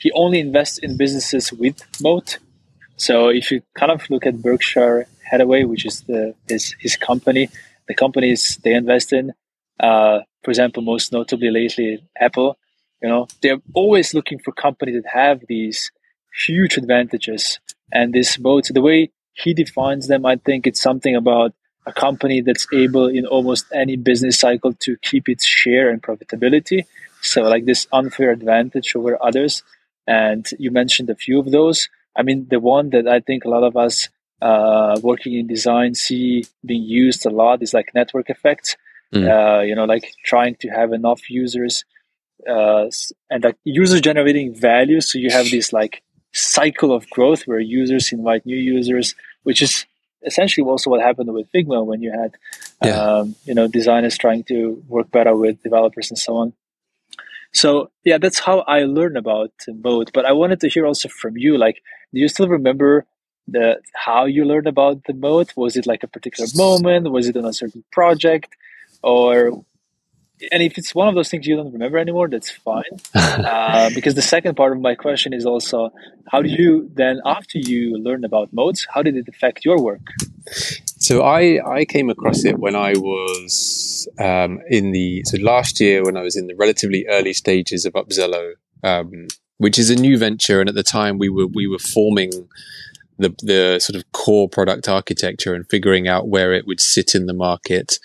he 0.02 0.10
only 0.12 0.40
invests 0.40 0.78
in 0.78 0.96
businesses 0.96 1.52
with 1.52 1.76
moat. 2.02 2.38
So 2.96 3.28
if 3.28 3.52
you 3.52 3.62
kind 3.78 3.92
of 3.92 4.08
look 4.10 4.26
at 4.26 4.42
Berkshire 4.42 5.06
Hathaway, 5.30 5.62
which 5.64 5.86
is 5.86 6.00
the 6.02 6.34
his 6.48 6.74
his 6.80 6.96
company, 6.96 7.48
the 7.88 7.94
companies 7.94 8.58
they 8.64 8.74
invest 8.74 9.12
in. 9.12 9.32
Uh, 9.78 10.20
for 10.42 10.50
example, 10.50 10.82
most 10.82 11.12
notably 11.12 11.50
lately, 11.50 12.02
Apple. 12.18 12.58
You 13.02 13.08
know, 13.08 13.26
they're 13.42 13.62
always 13.74 14.12
looking 14.14 14.38
for 14.40 14.52
companies 14.52 15.02
that 15.02 15.10
have 15.12 15.38
these 15.48 15.90
huge 16.46 16.76
advantages 16.76 17.60
and 17.92 18.12
this 18.12 18.38
moat. 18.38 18.64
The 18.70 18.80
way 18.80 19.10
he 19.34 19.54
defines 19.54 20.08
them, 20.08 20.26
I 20.26 20.36
think 20.36 20.66
it's 20.66 20.80
something 20.80 21.14
about 21.16 21.52
a 21.86 21.92
company 21.92 22.40
that's 22.40 22.66
able 22.72 23.06
in 23.08 23.26
almost 23.26 23.66
any 23.72 23.96
business 23.96 24.38
cycle 24.38 24.72
to 24.84 24.96
keep 25.02 25.28
its 25.28 25.44
share 25.44 25.90
and 25.90 26.02
profitability. 26.02 26.86
So, 27.20 27.42
like 27.42 27.64
this 27.66 27.86
unfair 27.92 28.30
advantage 28.30 28.94
over 28.96 29.16
others. 29.22 29.62
And 30.06 30.48
you 30.58 30.70
mentioned 30.70 31.10
a 31.10 31.14
few 31.14 31.38
of 31.38 31.50
those. 31.50 31.88
I 32.16 32.22
mean, 32.22 32.46
the 32.50 32.60
one 32.60 32.90
that 32.90 33.06
I 33.08 33.20
think 33.20 33.44
a 33.44 33.48
lot 33.48 33.62
of 33.62 33.76
us 33.76 34.08
uh, 34.40 34.98
working 35.02 35.34
in 35.34 35.46
design 35.46 35.94
see 35.94 36.44
being 36.64 36.82
used 36.82 37.24
a 37.24 37.30
lot 37.30 37.62
is 37.62 37.72
like 37.72 37.94
network 37.94 38.28
effects. 38.28 38.76
Mm. 39.14 39.28
Uh, 39.28 39.62
you 39.62 39.74
know, 39.74 39.84
like 39.84 40.10
trying 40.24 40.56
to 40.56 40.68
have 40.68 40.92
enough 40.92 41.30
users 41.30 41.84
uh, 42.48 42.86
and 43.30 43.44
like 43.44 43.56
users 43.64 44.00
generating 44.00 44.54
value. 44.54 45.00
So 45.00 45.18
you 45.18 45.30
have 45.30 45.50
this 45.50 45.72
like 45.72 46.02
cycle 46.32 46.92
of 46.92 47.08
growth 47.10 47.42
where 47.46 47.60
users 47.60 48.12
invite 48.12 48.46
new 48.46 48.56
users, 48.56 49.14
which 49.42 49.62
is 49.62 49.86
essentially 50.24 50.66
also 50.66 50.90
what 50.90 51.00
happened 51.00 51.32
with 51.32 51.50
Figma 51.52 51.84
when 51.84 52.02
you 52.02 52.10
had, 52.10 52.36
yeah. 52.82 53.00
um, 53.00 53.36
you 53.44 53.54
know, 53.54 53.68
designers 53.68 54.16
trying 54.16 54.44
to 54.44 54.82
work 54.88 55.10
better 55.10 55.36
with 55.36 55.62
developers 55.62 56.10
and 56.10 56.18
so 56.18 56.36
on. 56.36 56.52
So 57.52 57.90
yeah, 58.04 58.18
that's 58.18 58.38
how 58.38 58.60
I 58.60 58.84
learned 58.84 59.16
about 59.16 59.52
both. 59.68 60.12
But 60.12 60.24
I 60.24 60.32
wanted 60.32 60.60
to 60.60 60.68
hear 60.68 60.86
also 60.86 61.08
from 61.08 61.36
you, 61.36 61.58
like, 61.58 61.82
do 62.12 62.20
you 62.20 62.28
still 62.28 62.48
remember 62.48 63.06
the 63.48 63.80
how 63.94 64.24
you 64.24 64.44
learned 64.44 64.66
about 64.66 65.04
the 65.04 65.14
moat? 65.14 65.52
Was 65.56 65.76
it 65.76 65.86
like 65.86 66.02
a 66.02 66.08
particular 66.08 66.48
moment? 66.54 67.10
Was 67.10 67.28
it 67.28 67.36
on 67.36 67.44
a 67.44 67.52
certain 67.52 67.84
project? 67.92 68.56
Or 69.02 69.64
and 70.50 70.62
if 70.62 70.78
it's 70.78 70.94
one 70.94 71.08
of 71.08 71.14
those 71.14 71.28
things 71.28 71.46
you 71.46 71.56
don't 71.56 71.72
remember 71.72 71.98
anymore, 71.98 72.28
that's 72.28 72.50
fine. 72.50 72.82
uh, 73.14 73.90
because 73.94 74.14
the 74.14 74.22
second 74.22 74.56
part 74.56 74.72
of 74.72 74.80
my 74.80 74.94
question 74.94 75.32
is 75.32 75.46
also, 75.46 75.92
how 76.30 76.42
did 76.42 76.52
you 76.52 76.90
then, 76.94 77.20
after 77.24 77.58
you 77.58 77.96
learn 77.98 78.24
about 78.24 78.52
moats, 78.52 78.86
how 78.92 79.02
did 79.02 79.16
it 79.16 79.28
affect 79.28 79.64
your 79.64 79.80
work? 79.80 80.00
So 81.02 81.22
I 81.24 81.58
I 81.66 81.84
came 81.84 82.10
across 82.10 82.44
it 82.44 82.60
when 82.60 82.76
I 82.76 82.92
was 82.92 84.08
um, 84.20 84.60
in 84.70 84.92
the 84.92 85.22
so 85.24 85.36
last 85.38 85.80
year 85.80 86.04
when 86.04 86.16
I 86.16 86.22
was 86.22 86.36
in 86.36 86.46
the 86.46 86.54
relatively 86.54 87.04
early 87.08 87.32
stages 87.32 87.84
of 87.84 87.94
Upzelo, 87.94 88.52
um, 88.84 89.26
which 89.58 89.80
is 89.80 89.90
a 89.90 89.96
new 89.96 90.16
venture, 90.16 90.60
and 90.60 90.68
at 90.68 90.76
the 90.76 90.84
time 90.84 91.18
we 91.18 91.28
were 91.28 91.48
we 91.48 91.66
were 91.66 91.80
forming 91.80 92.30
the 93.18 93.34
the 93.42 93.80
sort 93.80 93.96
of 93.96 94.10
core 94.12 94.48
product 94.48 94.88
architecture 94.88 95.54
and 95.54 95.68
figuring 95.68 96.06
out 96.06 96.28
where 96.28 96.52
it 96.52 96.68
would 96.68 96.80
sit 96.80 97.16
in 97.16 97.26
the 97.26 97.34
market, 97.34 97.98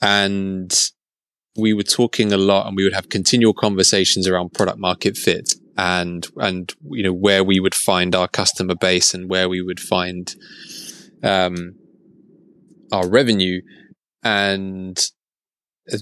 and 0.00 0.72
we 1.58 1.74
were 1.74 1.82
talking 1.82 2.32
a 2.32 2.36
lot, 2.36 2.68
and 2.68 2.76
we 2.76 2.84
would 2.84 2.94
have 2.94 3.08
continual 3.08 3.54
conversations 3.54 4.28
around 4.28 4.52
product 4.52 4.78
market 4.78 5.16
fit 5.16 5.54
and 5.76 6.28
and 6.36 6.74
you 6.90 7.02
know 7.02 7.12
where 7.12 7.42
we 7.42 7.58
would 7.58 7.74
find 7.74 8.14
our 8.14 8.28
customer 8.28 8.76
base 8.76 9.12
and 9.14 9.28
where 9.28 9.48
we 9.48 9.60
would 9.60 9.80
find 9.80 10.36
um, 11.24 11.74
our 12.92 13.08
revenue. 13.08 13.60
And 14.22 14.98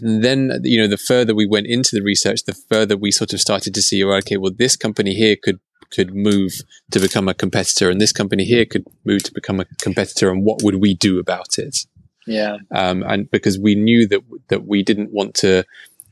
then 0.00 0.60
you 0.62 0.80
know 0.80 0.86
the 0.86 0.96
further 0.96 1.34
we 1.34 1.46
went 1.46 1.66
into 1.66 1.94
the 1.94 2.00
research 2.00 2.44
the 2.44 2.54
further 2.70 2.96
we 2.96 3.10
sort 3.10 3.34
of 3.34 3.40
started 3.40 3.74
to 3.74 3.82
see 3.82 4.02
oh, 4.02 4.12
okay 4.12 4.38
well 4.38 4.50
this 4.50 4.76
company 4.76 5.12
here 5.12 5.36
could 5.36 5.60
could 5.90 6.14
move 6.14 6.52
to 6.90 6.98
become 6.98 7.28
a 7.28 7.34
competitor 7.34 7.90
and 7.90 8.00
this 8.00 8.12
company 8.12 8.44
here 8.44 8.64
could 8.64 8.84
move 9.04 9.22
to 9.22 9.32
become 9.32 9.60
a 9.60 9.64
competitor 9.80 10.30
and 10.30 10.44
what 10.44 10.62
would 10.62 10.76
we 10.76 10.94
do 10.94 11.18
about 11.18 11.58
it? 11.58 11.86
Yeah. 12.26 12.56
Um, 12.74 13.02
and 13.02 13.30
because 13.30 13.58
we 13.58 13.74
knew 13.74 14.08
that 14.08 14.20
that 14.48 14.66
we 14.66 14.82
didn't 14.82 15.12
want 15.12 15.34
to 15.36 15.64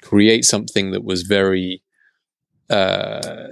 create 0.03 0.45
something 0.45 0.91
that 0.93 1.05
was 1.05 1.23
very 1.23 1.83
uh, 2.71 3.49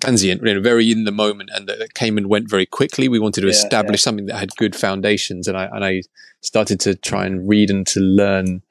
transient, 0.00 0.42
you 0.42 0.54
know, 0.54 0.60
very 0.60 0.90
in 0.90 1.04
the 1.04 1.12
moment, 1.12 1.50
and 1.52 1.68
that 1.68 1.94
came 1.94 2.18
and 2.18 2.28
went 2.28 2.48
very 2.48 2.66
quickly. 2.66 3.08
We 3.08 3.18
wanted 3.18 3.42
to 3.42 3.46
yeah, 3.46 3.52
establish 3.52 4.00
yeah. 4.00 4.04
something 4.04 4.26
that 4.26 4.36
had 4.36 4.56
good 4.56 4.74
foundations, 4.76 5.48
and 5.48 5.56
I 5.56 5.64
and 5.64 5.84
I 5.84 6.02
started 6.40 6.80
to 6.80 6.94
try 6.94 7.26
and 7.26 7.48
read 7.48 7.70
and 7.70 7.86
to 7.88 8.00
learn 8.00 8.62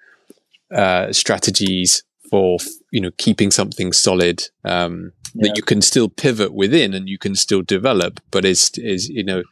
uh, 0.74 1.12
strategies 1.14 2.04
for 2.30 2.58
you 2.92 3.02
know 3.02 3.12
keeping 3.18 3.52
something 3.52 3.92
solid 3.92 4.44
um, 4.64 5.12
yeah. 5.34 5.48
that 5.48 5.58
you 5.58 5.64
can 5.64 5.82
still 5.82 6.10
pivot 6.10 6.54
within 6.54 6.94
and 6.94 7.10
you 7.10 7.18
can 7.18 7.36
still 7.36 7.62
develop, 7.62 8.20
but 8.32 8.46
is 8.46 8.72
is 8.76 9.10
you 9.10 9.24
know, 9.24 9.44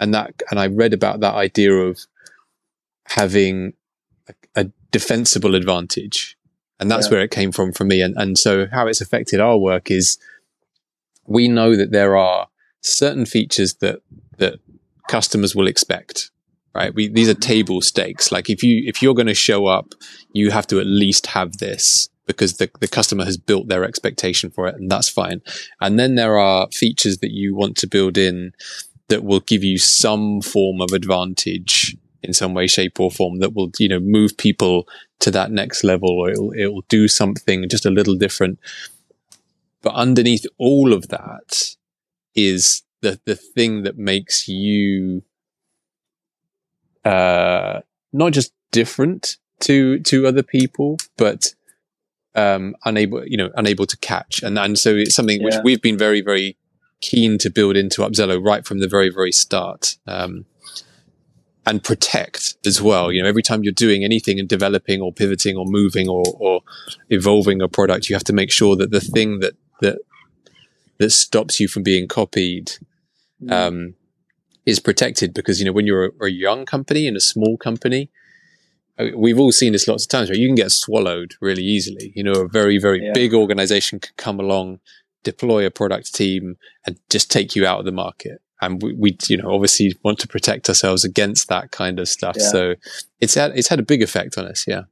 and 0.00 0.14
that 0.14 0.42
and 0.50 0.58
I 0.58 0.66
read 0.66 0.92
about 0.92 1.20
that 1.20 1.34
idea 1.34 1.72
of 1.72 2.00
having 3.06 3.74
a, 4.28 4.34
a 4.56 4.64
defensible 4.90 5.54
advantage. 5.54 6.36
And 6.80 6.90
that's 6.90 7.08
where 7.08 7.22
it 7.22 7.30
came 7.30 7.52
from 7.52 7.72
for 7.72 7.84
me. 7.84 8.02
And, 8.02 8.14
and 8.16 8.36
so 8.36 8.66
how 8.70 8.88
it's 8.88 9.00
affected 9.00 9.40
our 9.40 9.56
work 9.56 9.90
is 9.90 10.18
we 11.26 11.48
know 11.48 11.76
that 11.76 11.92
there 11.92 12.16
are 12.16 12.48
certain 12.80 13.26
features 13.26 13.74
that 13.76 14.00
that 14.38 14.58
customers 15.08 15.54
will 15.54 15.66
expect 15.66 16.30
right? 16.74 16.92
We, 16.92 17.06
these 17.06 17.28
are 17.28 17.34
table 17.34 17.80
stakes. 17.80 18.32
Like 18.32 18.50
if 18.50 18.62
you 18.62 18.82
if 18.86 19.00
you're 19.00 19.14
going 19.14 19.28
to 19.28 19.34
show 19.34 19.66
up 19.66 19.94
you 20.32 20.50
have 20.50 20.66
to 20.68 20.80
at 20.80 20.86
least 20.86 21.28
have 21.28 21.58
this 21.58 22.08
because 22.26 22.56
the, 22.56 22.70
the 22.80 22.88
customer 22.88 23.24
has 23.24 23.36
built 23.36 23.68
their 23.68 23.84
expectation 23.84 24.50
for 24.50 24.66
it 24.66 24.74
and 24.76 24.90
that's 24.90 25.08
fine. 25.08 25.42
And 25.80 25.98
then 25.98 26.14
there 26.14 26.38
are 26.38 26.68
features 26.72 27.18
that 27.18 27.30
you 27.30 27.54
want 27.54 27.76
to 27.78 27.86
build 27.86 28.16
in 28.16 28.52
that 29.08 29.24
will 29.24 29.40
give 29.40 29.62
you 29.62 29.78
some 29.78 30.40
form 30.40 30.80
of 30.80 30.92
advantage 30.92 31.96
in 32.22 32.32
some 32.32 32.54
way 32.54 32.66
shape 32.66 32.98
or 32.98 33.10
form 33.10 33.38
that 33.38 33.54
will 33.54 33.70
you 33.78 33.88
know 33.88 34.00
move 34.00 34.36
people 34.38 34.88
to 35.20 35.30
that 35.30 35.50
next 35.50 35.84
level 35.84 36.10
or 36.10 36.30
it'll, 36.30 36.52
it'll 36.54 36.84
do 36.88 37.06
something 37.06 37.68
just 37.68 37.84
a 37.84 37.90
little 37.90 38.14
different 38.14 38.58
but 39.84 39.94
underneath 39.94 40.46
all 40.58 40.92
of 40.92 41.08
that 41.08 41.76
is 42.34 42.82
the, 43.02 43.20
the 43.26 43.36
thing 43.36 43.82
that 43.82 43.98
makes 43.98 44.48
you 44.48 45.22
uh, 47.04 47.80
not 48.12 48.32
just 48.32 48.52
different 48.72 49.36
to 49.60 50.00
to 50.00 50.26
other 50.26 50.42
people, 50.42 50.96
but 51.18 51.54
um, 52.34 52.74
unable, 52.84 53.24
you 53.26 53.36
know, 53.36 53.50
unable 53.56 53.86
to 53.86 53.96
catch. 53.98 54.42
And 54.42 54.58
and 54.58 54.78
so 54.78 54.96
it's 54.96 55.14
something 55.14 55.40
yeah. 55.40 55.44
which 55.44 55.56
we've 55.62 55.82
been 55.82 55.98
very, 55.98 56.22
very 56.22 56.56
keen 57.00 57.36
to 57.38 57.50
build 57.50 57.76
into 57.76 58.00
Upzelo 58.00 58.42
right 58.42 58.66
from 58.66 58.80
the 58.80 58.88
very, 58.88 59.10
very 59.10 59.32
start. 59.32 59.98
Um, 60.06 60.46
and 61.66 61.82
protect 61.82 62.56
as 62.66 62.82
well. 62.82 63.10
You 63.10 63.22
know, 63.22 63.28
every 63.28 63.42
time 63.42 63.64
you're 63.64 63.72
doing 63.72 64.04
anything 64.04 64.38
and 64.38 64.46
developing 64.46 65.00
or 65.00 65.12
pivoting 65.12 65.56
or 65.56 65.64
moving 65.64 66.08
or, 66.08 66.24
or 66.38 66.60
evolving 67.08 67.62
a 67.62 67.68
product, 67.68 68.10
you 68.10 68.14
have 68.14 68.24
to 68.24 68.34
make 68.34 68.50
sure 68.50 68.76
that 68.76 68.90
the 68.90 69.00
thing 69.00 69.40
that 69.40 69.54
that 69.84 69.98
that 70.98 71.10
stops 71.10 71.60
you 71.60 71.68
from 71.68 71.82
being 71.82 72.08
copied 72.08 72.72
mm. 73.42 73.52
um, 73.52 73.94
is 74.64 74.80
protected 74.80 75.34
because 75.34 75.58
you 75.60 75.66
know 75.66 75.72
when 75.72 75.86
you're 75.86 76.06
a, 76.06 76.24
a, 76.24 76.30
young 76.30 76.64
company 76.64 77.06
and 77.06 77.16
a 77.16 77.20
small 77.20 77.56
company 77.56 78.10
uh, 78.98 79.06
we've 79.16 79.38
all 79.38 79.52
seen 79.52 79.72
this 79.72 79.86
lots 79.86 80.04
of 80.04 80.08
times 80.08 80.28
where 80.28 80.38
you 80.38 80.48
can 80.48 80.54
get 80.54 80.70
swallowed 80.70 81.34
really 81.40 81.62
easily 81.62 82.12
you 82.16 82.22
know 82.22 82.32
a 82.32 82.48
very 82.48 82.78
very 82.78 83.04
yeah. 83.04 83.12
big 83.12 83.34
organization 83.34 84.00
could 84.00 84.16
come 84.16 84.40
along 84.40 84.80
deploy 85.22 85.66
a 85.66 85.70
product 85.70 86.14
team 86.14 86.56
and 86.86 86.98
just 87.10 87.30
take 87.30 87.54
you 87.54 87.66
out 87.66 87.78
of 87.78 87.84
the 87.84 87.92
market 87.92 88.40
and 88.60 88.82
we, 88.82 88.94
we 88.94 89.18
you 89.28 89.36
know 89.36 89.52
obviously 89.52 89.96
want 90.02 90.18
to 90.18 90.28
protect 90.28 90.68
ourselves 90.68 91.04
against 91.04 91.48
that 91.48 91.70
kind 91.70 91.98
of 91.98 92.08
stuff 92.08 92.36
yeah. 92.38 92.48
so 92.48 92.74
it's 93.20 93.34
had 93.34 93.52
it's 93.56 93.68
had 93.68 93.78
a 93.78 93.82
big 93.92 94.02
effect 94.02 94.38
on 94.38 94.46
us 94.46 94.64
yeah 94.66 94.84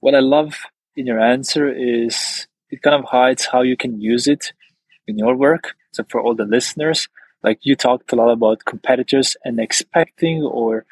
what 0.00 0.14
i 0.14 0.20
love 0.20 0.54
in 0.96 1.06
your 1.06 1.20
answer 1.20 1.72
is 1.72 2.47
it 2.70 2.82
kind 2.82 2.96
of 2.96 3.04
hides 3.04 3.46
how 3.46 3.62
you 3.62 3.76
can 3.76 4.00
use 4.00 4.26
it 4.26 4.52
in 5.06 5.18
your 5.18 5.36
work. 5.36 5.74
So 5.92 6.04
for 6.08 6.20
all 6.20 6.34
the 6.34 6.44
listeners, 6.44 7.08
like 7.42 7.60
you 7.62 7.76
talked 7.76 8.12
a 8.12 8.16
lot 8.16 8.30
about 8.30 8.64
competitors 8.64 9.36
and 9.44 9.58
expecting 9.60 10.42
or, 10.42 10.84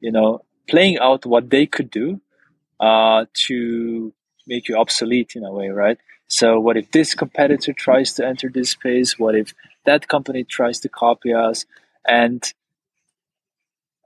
you 0.00 0.12
know, 0.12 0.44
playing 0.68 0.98
out 0.98 1.26
what 1.26 1.50
they 1.50 1.66
could 1.66 1.90
do 1.90 2.20
uh, 2.80 3.26
to 3.46 4.12
make 4.46 4.68
you 4.68 4.76
obsolete 4.76 5.32
in 5.36 5.44
a 5.44 5.52
way, 5.52 5.68
right? 5.68 5.98
So 6.28 6.58
what 6.60 6.76
if 6.76 6.90
this 6.92 7.14
competitor 7.14 7.72
tries 7.72 8.14
to 8.14 8.26
enter 8.26 8.48
this 8.48 8.70
space? 8.70 9.18
What 9.18 9.34
if 9.34 9.52
that 9.84 10.08
company 10.08 10.44
tries 10.44 10.80
to 10.80 10.88
copy 10.88 11.32
us? 11.34 11.66
And 12.06 12.42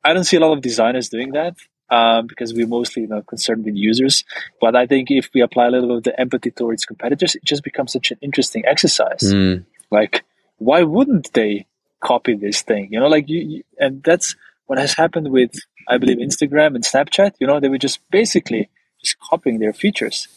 I 0.03 0.13
don't 0.13 0.25
see 0.25 0.37
a 0.37 0.41
lot 0.41 0.53
of 0.53 0.61
designers 0.61 1.09
doing 1.09 1.33
that 1.33 1.57
um, 1.91 2.27
because 2.27 2.55
we're 2.55 2.67
mostly 2.67 3.03
you 3.03 3.09
know, 3.09 3.23
concerned 3.23 3.65
with 3.65 3.75
users. 3.77 4.25
But 4.61 4.77
I 4.77 4.87
think 4.87 5.11
if 5.11 5.31
we 5.35 5.41
apply 5.41 5.67
a 5.67 5.71
little 5.71 5.89
bit 5.89 5.97
of 5.99 6.03
the 6.05 6.21
empathy 6.21 6.51
towards 6.51 6.85
competitors, 6.85 7.35
it 7.35 7.45
just 7.45 7.63
becomes 7.63 7.93
such 7.93 8.11
an 8.11 8.19
interesting 8.21 8.65
exercise. 8.67 9.23
Mm. 9.23 9.65
Like, 9.91 10.25
why 10.59 10.83
wouldn't 10.83 11.33
they 11.33 11.67
copy 12.01 12.35
this 12.35 12.63
thing? 12.63 12.89
You 12.91 13.01
know, 13.01 13.09
like 13.09 13.29
you, 13.29 13.41
you, 13.41 13.63
and 13.79 14.03
that's 14.03 14.37
what 14.67 14.79
has 14.79 14.95
happened 14.95 15.31
with, 15.31 15.53
I 15.89 15.99
believe, 15.99 16.19
Instagram 16.19 16.75
and 16.75 16.85
Snapchat. 16.85 17.33
You 17.39 17.47
know, 17.47 17.61
they 17.61 17.69
were 17.69 17.79
just 17.79 18.01
basically 18.11 18.71
just 19.01 19.19
copying 19.21 19.59
their 19.59 19.73
features. 19.73 20.29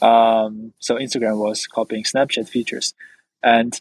Um, 0.00 0.72
so 0.78 0.96
Instagram 0.96 1.38
was 1.38 1.66
copying 1.66 2.04
Snapchat 2.04 2.48
features, 2.48 2.94
and 3.42 3.80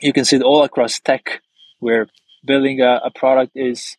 you 0.00 0.12
can 0.12 0.24
see 0.24 0.36
it 0.36 0.42
all 0.42 0.62
across 0.62 1.00
tech, 1.00 1.40
where 1.78 2.08
building 2.46 2.80
a, 2.80 3.00
a 3.04 3.10
product 3.10 3.52
is 3.54 3.96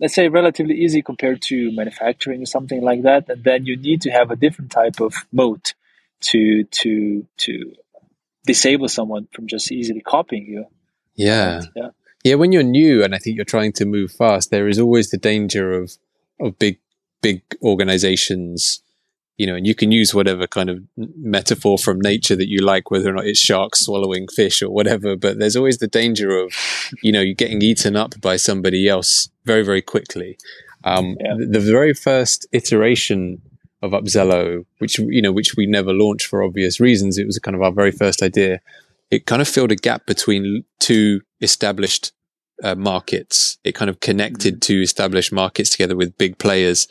let's 0.00 0.14
say 0.14 0.28
relatively 0.28 0.74
easy 0.74 1.02
compared 1.02 1.42
to 1.42 1.72
manufacturing 1.72 2.42
or 2.42 2.46
something 2.46 2.82
like 2.82 3.02
that 3.02 3.28
and 3.28 3.42
then 3.44 3.66
you 3.66 3.76
need 3.76 4.00
to 4.02 4.10
have 4.10 4.30
a 4.30 4.36
different 4.36 4.70
type 4.70 5.00
of 5.00 5.14
moat 5.32 5.74
to 6.20 6.64
to 6.64 7.26
to 7.36 7.72
disable 8.44 8.88
someone 8.88 9.28
from 9.32 9.46
just 9.46 9.70
easily 9.70 10.00
copying 10.00 10.46
you. 10.46 10.64
Yeah. 11.14 11.58
And, 11.58 11.68
yeah. 11.76 11.88
Yeah 12.24 12.34
when 12.34 12.52
you're 12.52 12.62
new 12.62 13.04
and 13.04 13.14
i 13.14 13.18
think 13.18 13.36
you're 13.36 13.44
trying 13.44 13.72
to 13.72 13.84
move 13.84 14.10
fast 14.10 14.50
there 14.50 14.68
is 14.68 14.78
always 14.78 15.10
the 15.10 15.16
danger 15.16 15.72
of 15.72 15.96
of 16.40 16.58
big 16.58 16.78
big 17.22 17.42
organizations 17.62 18.82
you 19.38 19.46
know, 19.46 19.54
and 19.54 19.66
you 19.66 19.74
can 19.74 19.92
use 19.92 20.12
whatever 20.12 20.48
kind 20.48 20.68
of 20.68 20.82
metaphor 20.96 21.78
from 21.78 22.00
nature 22.00 22.34
that 22.34 22.48
you 22.48 22.58
like, 22.58 22.90
whether 22.90 23.08
or 23.08 23.14
not 23.14 23.26
it's 23.26 23.38
sharks 23.38 23.80
swallowing 23.80 24.26
fish 24.26 24.60
or 24.60 24.68
whatever. 24.68 25.16
But 25.16 25.38
there's 25.38 25.54
always 25.54 25.78
the 25.78 25.86
danger 25.86 26.36
of, 26.36 26.52
you 27.02 27.12
know, 27.12 27.20
you 27.20 27.34
getting 27.34 27.62
eaten 27.62 27.94
up 27.94 28.20
by 28.20 28.36
somebody 28.36 28.88
else 28.88 29.30
very, 29.44 29.62
very 29.62 29.80
quickly. 29.80 30.36
Um, 30.82 31.16
yeah. 31.20 31.34
the, 31.38 31.46
the, 31.46 31.60
very 31.60 31.94
first 31.94 32.46
iteration 32.52 33.40
of 33.82 33.92
Upzelo, 33.92 34.64
which 34.78 34.98
you 34.98 35.22
know, 35.22 35.32
which 35.32 35.54
we 35.56 35.66
never 35.66 35.92
launched 35.92 36.26
for 36.26 36.42
obvious 36.42 36.80
reasons, 36.80 37.18
it 37.18 37.26
was 37.26 37.38
kind 37.38 37.54
of 37.54 37.62
our 37.62 37.72
very 37.72 37.92
first 37.92 38.22
idea. 38.22 38.60
It 39.10 39.26
kind 39.26 39.42
of 39.42 39.48
filled 39.48 39.72
a 39.72 39.76
gap 39.76 40.06
between 40.06 40.64
two 40.78 41.20
established 41.40 42.12
uh, 42.62 42.74
markets. 42.74 43.58
It 43.64 43.74
kind 43.74 43.88
of 43.88 44.00
connected 44.00 44.54
mm-hmm. 44.54 44.72
two 44.72 44.80
established 44.80 45.32
markets 45.32 45.70
together 45.70 45.96
with 45.96 46.18
big 46.18 46.38
players 46.38 46.88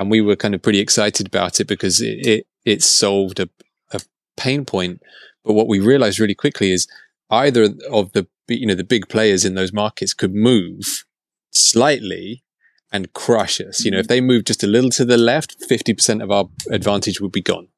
and 0.00 0.10
we 0.10 0.22
were 0.22 0.34
kind 0.34 0.54
of 0.54 0.62
pretty 0.62 0.80
excited 0.80 1.26
about 1.26 1.60
it 1.60 1.66
because 1.66 2.00
it 2.00 2.26
it, 2.26 2.46
it 2.64 2.82
solved 2.82 3.38
a, 3.38 3.48
a 3.92 4.00
pain 4.36 4.64
point. 4.64 5.02
But 5.44 5.52
what 5.52 5.68
we 5.68 5.78
realized 5.78 6.18
really 6.18 6.34
quickly 6.34 6.72
is 6.72 6.88
either 7.30 7.68
of 7.90 8.12
the 8.12 8.26
you 8.48 8.66
know 8.66 8.74
the 8.74 8.82
big 8.82 9.08
players 9.08 9.44
in 9.44 9.54
those 9.54 9.72
markets 9.72 10.14
could 10.14 10.34
move 10.34 11.04
slightly 11.50 12.42
and 12.90 13.12
crush 13.12 13.60
us. 13.60 13.84
You 13.84 13.90
know, 13.90 13.98
if 13.98 14.08
they 14.08 14.20
move 14.22 14.44
just 14.44 14.64
a 14.64 14.66
little 14.66 14.90
to 14.90 15.04
the 15.04 15.18
left, 15.18 15.62
fifty 15.62 15.92
percent 15.92 16.22
of 16.22 16.30
our 16.30 16.48
advantage 16.70 17.20
would 17.20 17.32
be 17.32 17.42
gone. 17.42 17.68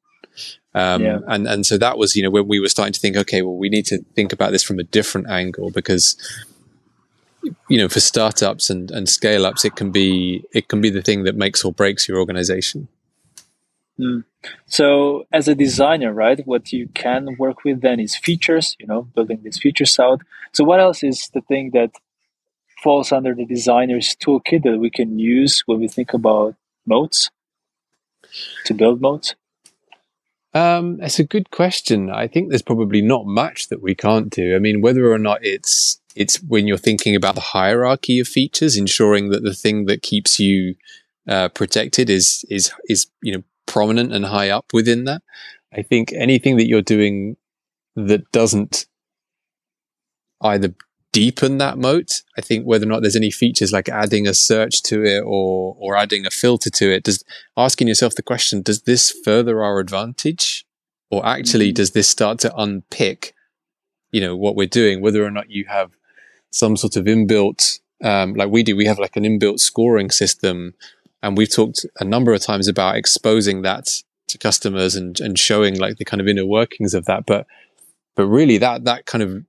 Um, 0.73 1.03
yeah. 1.03 1.19
and, 1.27 1.47
and 1.47 1.63
so 1.63 1.77
that 1.77 1.99
was, 1.99 2.15
you 2.15 2.23
know, 2.23 2.31
when 2.31 2.47
we 2.47 2.59
were 2.59 2.67
starting 2.67 2.93
to 2.93 2.99
think, 2.99 3.15
okay, 3.15 3.43
well, 3.43 3.55
we 3.55 3.69
need 3.69 3.85
to 3.85 3.99
think 4.15 4.33
about 4.33 4.51
this 4.51 4.63
from 4.63 4.79
a 4.79 4.83
different 4.83 5.29
angle 5.29 5.69
because 5.69 6.17
you 7.69 7.77
know, 7.77 7.89
for 7.89 7.99
startups 7.99 8.69
and, 8.69 8.91
and 8.91 9.07
scale 9.09 9.45
ups, 9.45 9.65
it 9.65 9.75
can 9.75 9.91
be 9.91 10.43
it 10.53 10.67
can 10.67 10.81
be 10.81 10.89
the 10.89 11.01
thing 11.01 11.23
that 11.23 11.35
makes 11.35 11.63
or 11.63 11.73
breaks 11.73 12.07
your 12.07 12.19
organization. 12.19 12.87
Mm. 13.99 14.23
So, 14.65 15.27
as 15.31 15.47
a 15.47 15.55
designer, 15.55 16.13
right, 16.13 16.45
what 16.45 16.73
you 16.73 16.87
can 16.93 17.35
work 17.37 17.63
with 17.63 17.81
then 17.81 17.99
is 17.99 18.15
features. 18.15 18.75
You 18.79 18.87
know, 18.87 19.03
building 19.15 19.41
these 19.43 19.59
features 19.59 19.97
out. 19.99 20.21
So, 20.51 20.63
what 20.63 20.79
else 20.79 21.03
is 21.03 21.29
the 21.33 21.41
thing 21.41 21.71
that 21.73 21.91
falls 22.81 23.11
under 23.11 23.33
the 23.33 23.45
designer's 23.45 24.15
toolkit 24.15 24.63
that 24.63 24.77
we 24.77 24.89
can 24.89 25.19
use 25.19 25.63
when 25.65 25.79
we 25.79 25.87
think 25.87 26.13
about 26.13 26.55
modes 26.85 27.31
to 28.65 28.73
build 28.73 29.01
moats? 29.01 29.35
Um, 30.53 30.99
it's 31.01 31.19
a 31.19 31.23
good 31.23 31.49
question. 31.49 32.09
I 32.09 32.27
think 32.27 32.49
there's 32.49 32.61
probably 32.61 33.01
not 33.01 33.25
much 33.25 33.69
that 33.69 33.81
we 33.81 33.95
can't 33.95 34.29
do. 34.29 34.55
I 34.55 34.59
mean, 34.59 34.81
whether 34.81 35.11
or 35.11 35.17
not 35.17 35.43
it's 35.43 35.99
it's 36.15 36.37
when 36.43 36.67
you're 36.67 36.77
thinking 36.77 37.15
about 37.15 37.35
the 37.35 37.41
hierarchy 37.41 38.19
of 38.19 38.27
features, 38.27 38.77
ensuring 38.77 39.29
that 39.29 39.43
the 39.43 39.53
thing 39.53 39.85
that 39.85 40.03
keeps 40.03 40.39
you 40.39 40.75
uh, 41.27 41.49
protected 41.49 42.09
is 42.09 42.45
is 42.49 42.71
is 42.85 43.07
you 43.21 43.33
know 43.33 43.43
prominent 43.65 44.13
and 44.13 44.25
high 44.25 44.49
up 44.49 44.65
within 44.73 45.05
that. 45.05 45.23
I 45.73 45.81
think 45.81 46.13
anything 46.13 46.57
that 46.57 46.67
you're 46.67 46.81
doing 46.81 47.37
that 47.95 48.31
doesn't 48.31 48.85
either 50.41 50.75
deepen 51.13 51.59
that 51.59 51.77
moat. 51.77 52.23
I 52.37 52.41
think 52.41 52.65
whether 52.65 52.85
or 52.85 52.89
not 52.89 53.01
there's 53.01 53.15
any 53.15 53.31
features 53.31 53.71
like 53.71 53.87
adding 53.87 54.27
a 54.27 54.33
search 54.33 54.83
to 54.83 55.05
it 55.05 55.21
or 55.25 55.77
or 55.79 55.95
adding 55.95 56.25
a 56.25 56.31
filter 56.31 56.69
to 56.71 56.93
it, 56.93 57.03
does 57.03 57.23
asking 57.55 57.87
yourself 57.87 58.15
the 58.15 58.21
question, 58.21 58.61
does 58.61 58.81
this 58.81 59.15
further 59.23 59.63
our 59.63 59.79
advantage? 59.79 60.65
Or 61.11 61.23
actually 61.23 61.67
mm-hmm. 61.67 61.75
does 61.75 61.91
this 61.91 62.09
start 62.09 62.39
to 62.39 62.55
unpick, 62.55 63.35
you 64.11 64.19
know, 64.19 64.35
what 64.35 64.55
we're 64.55 64.65
doing, 64.67 64.99
whether 64.99 65.23
or 65.23 65.29
not 65.29 65.51
you 65.51 65.65
have 65.67 65.91
some 66.49 66.75
sort 66.75 66.95
of 66.95 67.05
inbuilt, 67.05 67.79
um, 68.03 68.33
like 68.33 68.49
we 68.49 68.63
do, 68.63 68.75
we 68.75 68.87
have 68.87 68.97
like 68.97 69.15
an 69.15 69.23
inbuilt 69.23 69.59
scoring 69.59 70.09
system. 70.09 70.73
And 71.21 71.37
we've 71.37 71.53
talked 71.53 71.85
a 71.99 72.03
number 72.03 72.33
of 72.33 72.41
times 72.41 72.67
about 72.67 72.95
exposing 72.95 73.61
that 73.61 73.85
to 74.29 74.37
customers 74.39 74.95
and, 74.95 75.19
and 75.19 75.37
showing 75.37 75.77
like 75.77 75.97
the 75.97 76.05
kind 76.05 76.19
of 76.19 76.27
inner 76.27 76.47
workings 76.47 76.95
of 76.95 77.05
that. 77.05 77.27
But, 77.27 77.45
but 78.15 78.25
really 78.25 78.57
that, 78.57 78.83
that 78.85 79.05
kind 79.05 79.21
of 79.21 79.45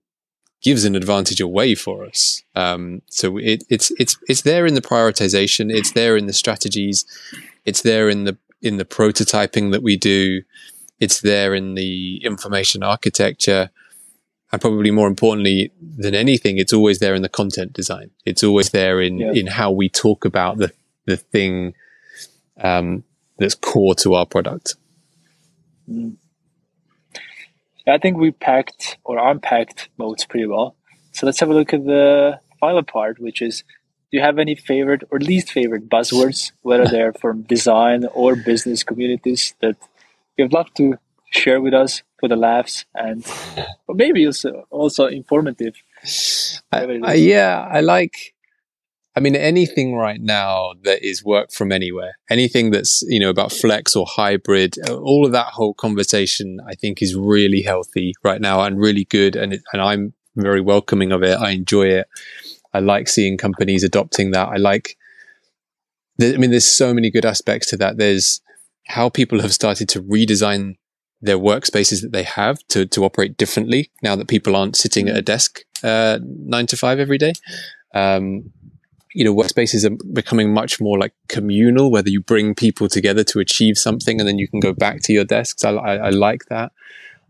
gives 0.65 0.85
an 0.85 0.97
advantage 0.97 1.41
away 1.41 1.75
for 1.75 2.05
us. 2.05 2.43
Um, 2.57 3.03
so 3.11 3.37
it, 3.37 3.63
it's, 3.69 3.93
it's, 3.99 4.17
it's 4.29 4.43
there 4.43 4.67
in 4.67 4.75
the 4.75 4.83
prioritization. 4.83 5.73
It's 5.73 5.93
there 5.93 6.17
in 6.17 6.27
the 6.27 6.33
strategies. 6.33 7.05
It's 7.65 7.83
there 7.83 8.09
in 8.09 8.25
the, 8.25 8.37
in 8.63 8.79
the 8.79 8.85
prototyping 8.85 9.71
that 9.73 9.83
we 9.83 9.97
do. 9.97 10.43
It's 10.99 11.21
there 11.21 11.55
in 11.55 11.75
the 11.75 12.25
information 12.25 12.83
architecture 12.83 13.71
and 14.55 14.61
probably 14.61 14.93
more 14.93 15.09
importantly 15.09 15.73
than 15.81 16.15
anything, 16.15 16.59
it's 16.59 16.73
always 16.73 17.01
there 17.01 17.17
in 17.17 17.23
the 17.23 17.29
content 17.29 17.73
design. 17.73 18.13
It's 18.25 18.45
always 18.45 18.71
there 18.71 19.01
in 19.01 19.19
yeah. 19.19 19.33
in 19.33 19.49
how 19.49 19.73
we 19.73 19.89
talk 19.89 20.25
about 20.25 20.59
the 20.59 20.73
the 21.07 21.17
thing 21.17 21.75
um, 22.63 23.03
that's 23.37 23.57
core 23.57 23.97
to 23.97 24.15
our 24.15 24.27
product. 24.27 24.77
Mm. 25.91 26.19
I 27.87 27.99
think 27.99 28.17
we 28.17 28.31
packed 28.31 28.99
or 29.05 29.19
unpacked 29.19 29.89
moats 29.99 30.25
pretty 30.25 30.47
well. 30.47 30.77
So 31.13 31.27
let's 31.27 31.41
have 31.41 31.51
a 31.51 31.55
look 31.55 31.75
at 31.75 31.85
the 31.85 32.41
final 32.59 32.83
part, 32.83 33.19
which 33.19 33.43
is 33.43 33.63
do 34.11 34.19
you 34.19 34.21
have 34.21 34.39
any 34.39 34.55
favorite 34.55 35.03
or 35.11 35.19
least 35.19 35.51
favorite 35.51 35.89
buzzwords, 35.89 36.53
whether 36.63 36.87
they're 36.87 37.13
from 37.21 37.43
design 37.43 38.07
or 38.15 38.37
business 38.37 38.83
communities 38.83 39.55
that 39.61 39.77
you'd 40.37 40.53
love 40.53 40.73
to 40.75 40.99
share 41.31 41.61
with 41.61 41.75
us 41.75 42.03
for 42.21 42.29
the 42.29 42.37
laughs 42.37 42.85
and 42.95 43.25
maybe 43.89 44.25
also 44.27 44.67
also 44.71 45.07
informative. 45.07 45.75
I, 46.73 46.85
I, 47.03 47.15
yeah, 47.15 47.69
I 47.71 47.81
like. 47.81 48.34
I 49.17 49.21
mean, 49.21 49.37
anything 49.37 49.95
right 49.95 50.21
now 50.21 50.73
that 50.83 51.07
is 51.07 51.25
work 51.25 51.53
from 51.53 51.71
anywhere, 51.71 52.19
anything 52.29 52.73
that's 52.73 53.03
you 53.03 53.21
know 53.21 53.31
about 53.31 53.53
flex 53.53 53.95
or 53.95 54.07
hybrid, 54.09 54.77
all 54.89 55.25
of 55.25 55.33
that 55.33 55.49
whole 55.49 55.75
conversation, 55.75 56.59
I 56.67 56.75
think 56.75 57.01
is 57.01 57.15
really 57.15 57.63
healthy 57.63 58.15
right 58.25 58.41
now 58.41 58.61
and 58.63 58.79
really 58.79 59.05
good, 59.05 59.37
and 59.37 59.61
and 59.73 59.83
I'm 59.83 60.15
very 60.37 60.61
welcoming 60.61 61.13
of 61.13 61.23
it. 61.23 61.39
I 61.39 61.51
enjoy 61.51 61.87
it. 61.87 62.09
I 62.73 62.81
like 62.81 63.09
seeing 63.09 63.39
companies 63.39 63.85
adopting 63.85 64.33
that. 64.33 64.49
I 64.49 64.57
like. 64.57 64.97
I 66.21 66.37
mean, 66.37 66.51
there's 66.51 66.69
so 66.69 66.93
many 66.93 67.11
good 67.11 67.25
aspects 67.25 67.69
to 67.69 67.77
that. 67.79 67.99
There's 67.99 68.41
how 68.87 69.09
people 69.09 69.41
have 69.41 69.53
started 69.53 69.89
to 69.91 70.03
redesign 70.03 70.75
their 71.21 71.39
workspaces 71.39 72.03
that 72.03 72.13
they 72.13 72.23
have 72.23 72.59
to, 72.69 72.85
to 72.87 73.05
operate 73.05 73.37
differently 73.37 73.91
now 74.03 74.15
that 74.15 74.29
people 74.29 74.55
aren't 74.55 74.77
sitting 74.77 75.09
at 75.09 75.17
a 75.17 75.23
desk 75.23 75.61
uh, 75.83 76.19
nine 76.23 76.67
to 76.67 76.77
five 76.77 76.99
every 76.99 77.19
day. 77.19 77.33
Um, 77.95 78.53
you 79.15 79.25
know, 79.25 79.35
workspaces 79.35 79.85
are 79.85 79.97
becoming 80.13 80.53
much 80.53 80.81
more 80.81 80.99
like 80.99 81.15
communal, 81.29 81.91
whether 81.91 82.11
you 82.11 82.21
bring 82.21 82.55
people 82.55 82.89
together 82.89 83.25
to 83.25 83.41
achieve 83.41 83.79
something 83.79 84.21
and 84.21 84.29
then 84.29 84.39
you 84.39 84.49
can 84.49 84.61
go 84.61 84.73
back 84.73 85.01
to 85.03 85.13
your 85.13 85.25
desks. 85.25 85.65
I, 85.65 85.71
I, 85.71 85.95
I 85.95 86.11
like 86.11 86.47
that. 86.47 86.73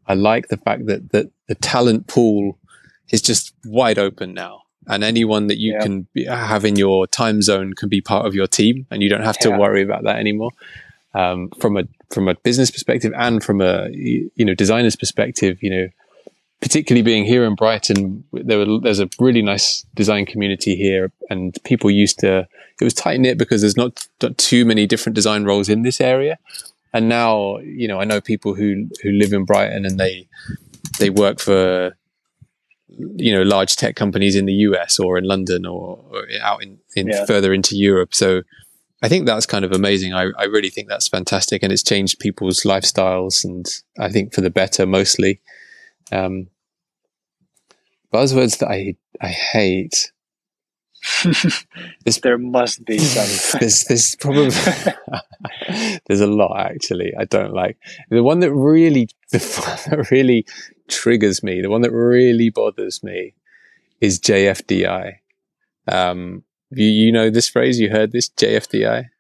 I 0.07 0.15
like 0.15 0.49
the 0.49 0.57
fact 0.57 0.87
that, 0.87 1.13
that 1.13 1.31
the 1.47 1.55
talent 1.55 2.07
pool 2.07 2.59
is 3.11 3.23
just 3.23 3.55
wide 3.65 3.99
open 3.99 4.35
now. 4.35 4.63
And 4.87 5.05
anyone 5.05 5.47
that 5.47 5.59
you 5.59 5.75
yeah. 5.75 5.83
can 5.83 6.07
be, 6.13 6.25
have 6.25 6.65
in 6.65 6.77
your 6.77 7.07
time 7.07 7.41
zone 7.41 7.73
can 7.75 7.89
be 7.89 8.01
part 8.01 8.27
of 8.27 8.35
your 8.35 8.47
team 8.47 8.87
and 8.91 9.03
you 9.03 9.09
don't 9.09 9.23
have 9.23 9.39
to 9.39 9.51
yeah. 9.51 9.59
worry 9.59 9.83
about 9.83 10.05
that 10.05 10.17
anymore 10.17 10.51
um, 11.15 11.51
from 11.61 11.77
a 11.77 11.85
from 12.11 12.29
a 12.29 12.35
business 12.35 12.71
perspective 12.71 13.13
and 13.17 13.43
from 13.43 13.61
a 13.61 13.89
you 13.91 14.31
know 14.45 14.55
designer's 14.55 14.97
perspective. 14.97 15.59
You 15.63 15.71
know, 15.71 15.89
particularly 16.65 17.03
being 17.03 17.27
here 17.27 17.45
in 17.45 17.55
Brighton, 17.55 18.25
there 18.33 18.59
were, 18.59 18.81
there's 18.81 18.99
a 18.99 19.11
really 19.21 19.43
nice 19.43 19.85
design 19.93 20.25
community 20.25 20.75
here, 20.75 21.13
and 21.29 21.55
people 21.63 21.91
used 21.91 22.19
to. 22.21 22.49
It 22.81 22.85
was 22.85 22.95
tight 22.95 23.21
knit 23.21 23.37
because 23.37 23.61
there's 23.61 23.77
not, 23.77 24.09
not 24.23 24.39
too 24.39 24.65
many 24.65 24.87
different 24.87 25.15
design 25.15 25.45
roles 25.45 25.69
in 25.69 25.83
this 25.83 26.01
area, 26.01 26.39
and 26.95 27.07
now 27.07 27.59
you 27.59 27.87
know 27.87 28.01
I 28.01 28.05
know 28.05 28.19
people 28.19 28.55
who 28.55 28.89
who 29.03 29.11
live 29.11 29.35
in 29.35 29.45
Brighton 29.45 29.85
and 29.85 30.01
they 30.01 30.27
they 30.99 31.11
work 31.11 31.39
for 31.39 31.95
you 32.89 33.35
know 33.35 33.43
large 33.43 33.77
tech 33.77 33.95
companies 33.95 34.35
in 34.35 34.47
the 34.47 34.55
US 34.69 34.99
or 34.99 35.19
in 35.19 35.25
London 35.25 35.67
or, 35.67 36.03
or 36.13 36.27
out 36.41 36.63
in, 36.63 36.79
in 36.97 37.09
yeah. 37.09 37.27
further 37.27 37.53
into 37.53 37.77
Europe. 37.77 38.15
So 38.15 38.41
I 39.03 39.11
think 39.11 39.27
that's 39.27 39.45
kind 39.45 39.67
of 39.67 39.73
amazing. 39.73 40.15
I, 40.15 40.29
I 40.39 40.45
really 40.45 40.71
think 40.71 40.89
that's 40.89 41.09
fantastic, 41.09 41.63
and 41.63 41.71
it's 41.71 41.83
changed 41.83 42.21
people's 42.21 42.63
lifestyles, 42.63 43.45
and 43.45 43.67
I 43.99 44.09
think 44.09 44.33
for 44.33 44.41
the 44.41 44.49
better 44.49 44.87
mostly. 44.87 45.43
Um, 46.11 46.49
buzzwords 48.15 48.59
that 48.59 48.71
I 48.71 48.95
I 49.21 49.29
hate. 49.29 50.13
this, 52.05 52.21
there 52.21 52.39
must 52.39 52.83
be 52.87 52.97
some. 52.99 53.59
there's, 53.61 53.85
there's 53.85 54.17
probably 54.17 54.49
there's 56.07 56.21
a 56.21 56.27
lot 56.27 56.59
actually. 56.59 57.13
I 57.19 57.25
don't 57.25 57.53
like 57.53 57.77
the 58.09 58.23
one 58.23 58.41
that 58.41 58.53
really 58.53 59.09
the 59.31 59.39
one 59.39 59.79
that 59.91 60.11
really 60.11 60.47
triggers 60.89 61.43
me. 61.43 61.61
The 61.61 61.71
one 61.71 61.83
that 61.83 61.93
really 61.93 62.51
bothers 62.51 63.03
me 63.03 63.35
is 64.01 64.19
JFDI. 64.21 65.17
Um, 65.87 66.45
you, 66.71 66.87
you 66.87 67.13
know 67.13 67.29
this 67.29 67.49
phrase? 67.49 67.79
You 67.79 67.91
heard 67.91 68.13
this 68.13 68.31
JFDI? 68.31 69.11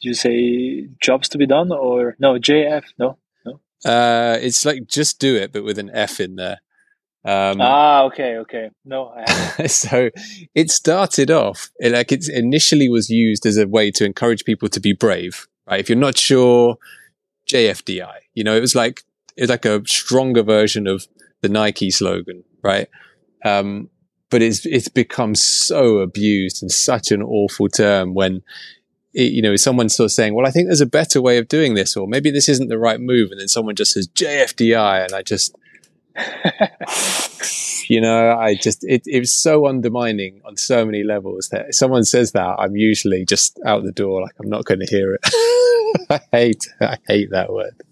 you 0.00 0.14
say 0.14 0.88
jobs 1.00 1.28
to 1.30 1.38
be 1.38 1.46
done 1.46 1.72
or 1.72 2.16
no 2.18 2.34
JF? 2.34 2.84
No, 2.98 3.18
no. 3.44 3.60
Uh, 3.84 4.38
it's 4.40 4.64
like 4.64 4.86
just 4.86 5.18
do 5.18 5.36
it, 5.36 5.52
but 5.52 5.64
with 5.64 5.78
an 5.78 5.90
F 5.92 6.20
in 6.20 6.36
there. 6.36 6.60
Um, 7.26 7.60
ah, 7.60 8.04
okay, 8.04 8.36
okay. 8.36 8.70
No, 8.84 9.12
so 9.66 10.10
it 10.54 10.70
started 10.70 11.28
off 11.28 11.70
like 11.82 12.12
it 12.12 12.28
initially 12.28 12.88
was 12.88 13.10
used 13.10 13.44
as 13.44 13.56
a 13.56 13.66
way 13.66 13.90
to 13.92 14.04
encourage 14.04 14.44
people 14.44 14.68
to 14.68 14.78
be 14.78 14.92
brave. 14.92 15.48
Right? 15.68 15.80
If 15.80 15.88
you're 15.88 15.98
not 15.98 16.16
sure, 16.16 16.78
JFDI. 17.48 18.18
You 18.34 18.44
know, 18.44 18.56
it 18.56 18.60
was 18.60 18.76
like 18.76 19.02
it 19.36 19.42
was 19.42 19.50
like 19.50 19.64
a 19.64 19.82
stronger 19.86 20.44
version 20.44 20.86
of 20.86 21.08
the 21.42 21.48
Nike 21.48 21.90
slogan, 21.90 22.44
right? 22.62 22.88
Um, 23.44 23.90
but 24.30 24.40
it's 24.40 24.64
it's 24.64 24.88
become 24.88 25.34
so 25.34 25.98
abused 25.98 26.62
and 26.62 26.70
such 26.70 27.10
an 27.10 27.22
awful 27.22 27.68
term 27.68 28.14
when 28.14 28.42
it, 29.14 29.32
you 29.32 29.42
know 29.42 29.56
someone's 29.56 29.96
sort 29.96 30.06
of 30.06 30.12
saying, 30.12 30.34
"Well, 30.34 30.46
I 30.46 30.50
think 30.50 30.66
there's 30.66 30.80
a 30.80 30.86
better 30.86 31.20
way 31.20 31.38
of 31.38 31.48
doing 31.48 31.74
this," 31.74 31.96
or 31.96 32.06
maybe 32.06 32.30
this 32.30 32.48
isn't 32.48 32.68
the 32.68 32.78
right 32.78 33.00
move, 33.00 33.30
and 33.30 33.40
then 33.40 33.48
someone 33.48 33.74
just 33.74 33.92
says 33.92 34.08
JFDI, 34.08 35.04
and 35.04 35.12
I 35.12 35.22
just 35.22 35.56
you 37.88 38.00
know, 38.00 38.36
I 38.38 38.54
just 38.54 38.84
it, 38.84 39.02
it 39.06 39.20
was 39.20 39.32
so 39.32 39.66
undermining 39.66 40.40
on 40.44 40.56
so 40.56 40.84
many 40.84 41.02
levels 41.02 41.48
that 41.50 41.66
if 41.68 41.74
someone 41.74 42.04
says 42.04 42.32
that, 42.32 42.56
I'm 42.58 42.76
usually 42.76 43.24
just 43.24 43.58
out 43.64 43.84
the 43.84 43.92
door, 43.92 44.22
like 44.22 44.34
I'm 44.40 44.48
not 44.48 44.64
going 44.64 44.80
to 44.80 44.86
hear 44.86 45.14
it. 45.14 45.20
I 46.10 46.20
hate 46.32 46.68
I 46.80 46.98
hate 47.06 47.30
that 47.30 47.52
word. 47.52 47.82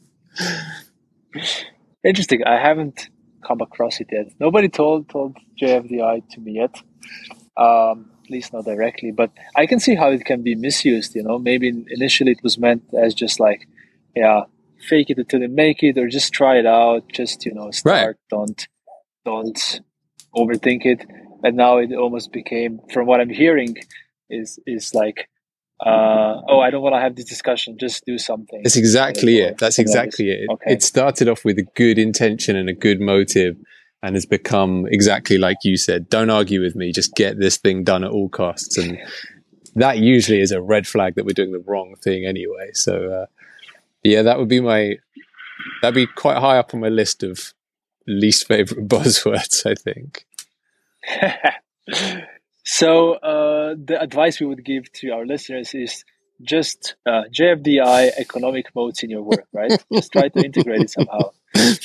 Interesting. 2.05 2.45
I 2.45 2.59
haven't 2.59 3.09
come 3.47 3.61
across 3.61 4.01
it 4.01 4.09
yet. 4.11 4.27
Nobody 4.41 4.69
told 4.69 5.09
told 5.09 5.37
JFDI 5.61 6.29
to 6.31 6.41
me 6.41 6.53
yet. 6.53 6.81
Um, 7.57 8.11
at 8.25 8.31
least 8.31 8.53
not 8.53 8.65
directly, 8.65 9.11
but 9.11 9.31
I 9.55 9.67
can 9.67 9.81
see 9.81 9.95
how 9.95 10.11
it 10.11 10.25
can 10.25 10.43
be 10.43 10.55
misused. 10.55 11.15
You 11.15 11.23
know, 11.23 11.39
maybe 11.39 11.69
initially 11.69 12.33
it 12.33 12.43
was 12.43 12.59
meant 12.59 12.83
as 12.99 13.15
just 13.15 13.39
like, 13.39 13.69
yeah, 14.17 14.45
fake 14.85 15.11
it 15.11 15.18
until 15.18 15.40
you 15.40 15.49
make 15.49 15.83
it, 15.83 15.99
or 15.99 16.09
just 16.09 16.33
try 16.33 16.59
it 16.59 16.66
out. 16.66 17.05
Just 17.12 17.44
you 17.47 17.55
know, 17.55 17.70
start. 17.70 18.07
Right. 18.07 18.16
Don't 18.31 18.68
don't 19.25 19.81
overthink 20.37 20.85
it. 20.85 21.07
And 21.42 21.57
now 21.57 21.77
it 21.79 21.92
almost 21.92 22.33
became, 22.33 22.81
from 22.92 23.07
what 23.07 23.20
I'm 23.20 23.29
hearing, 23.29 23.77
is 24.31 24.59
is 24.66 24.94
like, 24.94 25.29
uh, 25.85 26.40
oh, 26.49 26.61
I 26.61 26.70
don't 26.70 26.83
want 26.83 26.94
to 26.94 27.01
have 27.01 27.16
this 27.16 27.27
discussion. 27.27 27.77
Just 27.79 28.05
do 28.07 28.16
something. 28.16 28.62
That's 28.62 28.77
exactly 28.77 29.38
it. 29.38 29.59
That's 29.59 29.79
exactly 29.79 30.31
it. 30.31 30.49
Okay. 30.51 30.73
It 30.73 30.83
started 30.83 31.29
off 31.29 31.44
with 31.44 31.59
a 31.59 31.66
good 31.75 31.99
intention 31.99 32.57
and 32.57 32.68
a 32.68 32.73
good 32.73 33.01
motive, 33.01 33.57
and 34.03 34.16
has 34.16 34.27
become 34.27 34.87
exactly 34.90 35.38
like 35.38 35.59
you 35.64 35.77
said. 35.77 36.09
Don't 36.09 36.31
argue 36.31 36.61
with 36.61 36.77
me. 36.77 36.92
Just 36.92 37.14
get 37.14 37.38
this 37.38 37.57
thing 37.57 37.85
done 37.85 38.05
at 38.05 38.11
all 38.11 38.29
costs. 38.29 38.79
And 38.79 38.99
that 39.75 39.99
usually 39.99 40.40
is 40.40 40.53
a 40.53 40.62
red 40.62 40.87
flag 40.87 41.14
that 41.16 41.25
we're 41.25 41.33
doing 41.33 41.53
the 41.53 41.64
wrong 41.66 41.94
thing 42.03 42.25
anyway. 42.25 42.70
So, 42.75 43.11
uh, 43.11 43.27
yeah, 44.05 44.23
that 44.23 44.38
would 44.38 44.49
be 44.49 44.61
my 44.61 44.97
that'd 45.83 45.95
be 45.95 46.07
quite 46.07 46.37
high 46.37 46.59
up 46.59 46.75
on 46.75 46.81
my 46.81 46.88
list 46.88 47.23
of 47.23 47.55
least 48.07 48.47
favorite 48.47 48.87
buzzwords. 48.88 49.67
I 49.67 49.75
think. 49.75 50.27
so 52.64 53.14
uh, 53.14 53.75
the 53.83 54.01
advice 54.01 54.40
we 54.40 54.47
would 54.47 54.64
give 54.64 54.93
to 54.93 55.11
our 55.11 55.27
listeners 55.27 55.75
is 55.75 56.05
just 56.43 56.97
uh, 57.07 57.23
JFDI 57.33 58.12
economic 58.19 58.67
moats 58.75 59.03
in 59.03 59.11
your 59.11 59.23
work, 59.23 59.47
right? 59.53 59.73
just 59.93 60.12
try 60.12 60.29
to 60.29 60.45
integrate 60.45 60.83
it 60.83 60.90
somehow. 60.90 61.31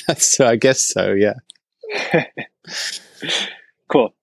That's, 0.06 0.36
so 0.36 0.46
I 0.46 0.56
guess 0.56 0.82
so. 0.82 1.12
Yeah. 1.12 1.34
cool. 3.88 4.14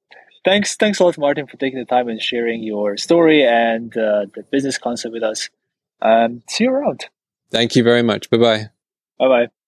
Thanks, 0.44 0.76
thanks 0.76 1.00
a 1.00 1.04
lot, 1.04 1.18
Martyn, 1.18 1.48
for 1.48 1.58
taking 1.58 1.80
the 1.80 1.86
time 1.86 2.08
and 2.08 2.22
sharing 2.22 2.64
your 2.64 2.98
story 2.98 3.46
and 3.46 3.96
uh, 3.98 4.26
the 4.34 4.44
business 4.52 4.78
concept 4.78 5.14
with 5.14 5.24
us. 5.24 5.50
Um, 6.02 6.44
see 6.48 6.66
you 6.66 6.72
around. 6.72 7.06
Thank 7.50 7.76
you 7.76 7.84
very 7.84 8.04
much. 8.04 8.30
Bye 8.30 8.38
bye. 8.38 8.70
Bye 9.20 9.28
bye. 9.28 9.48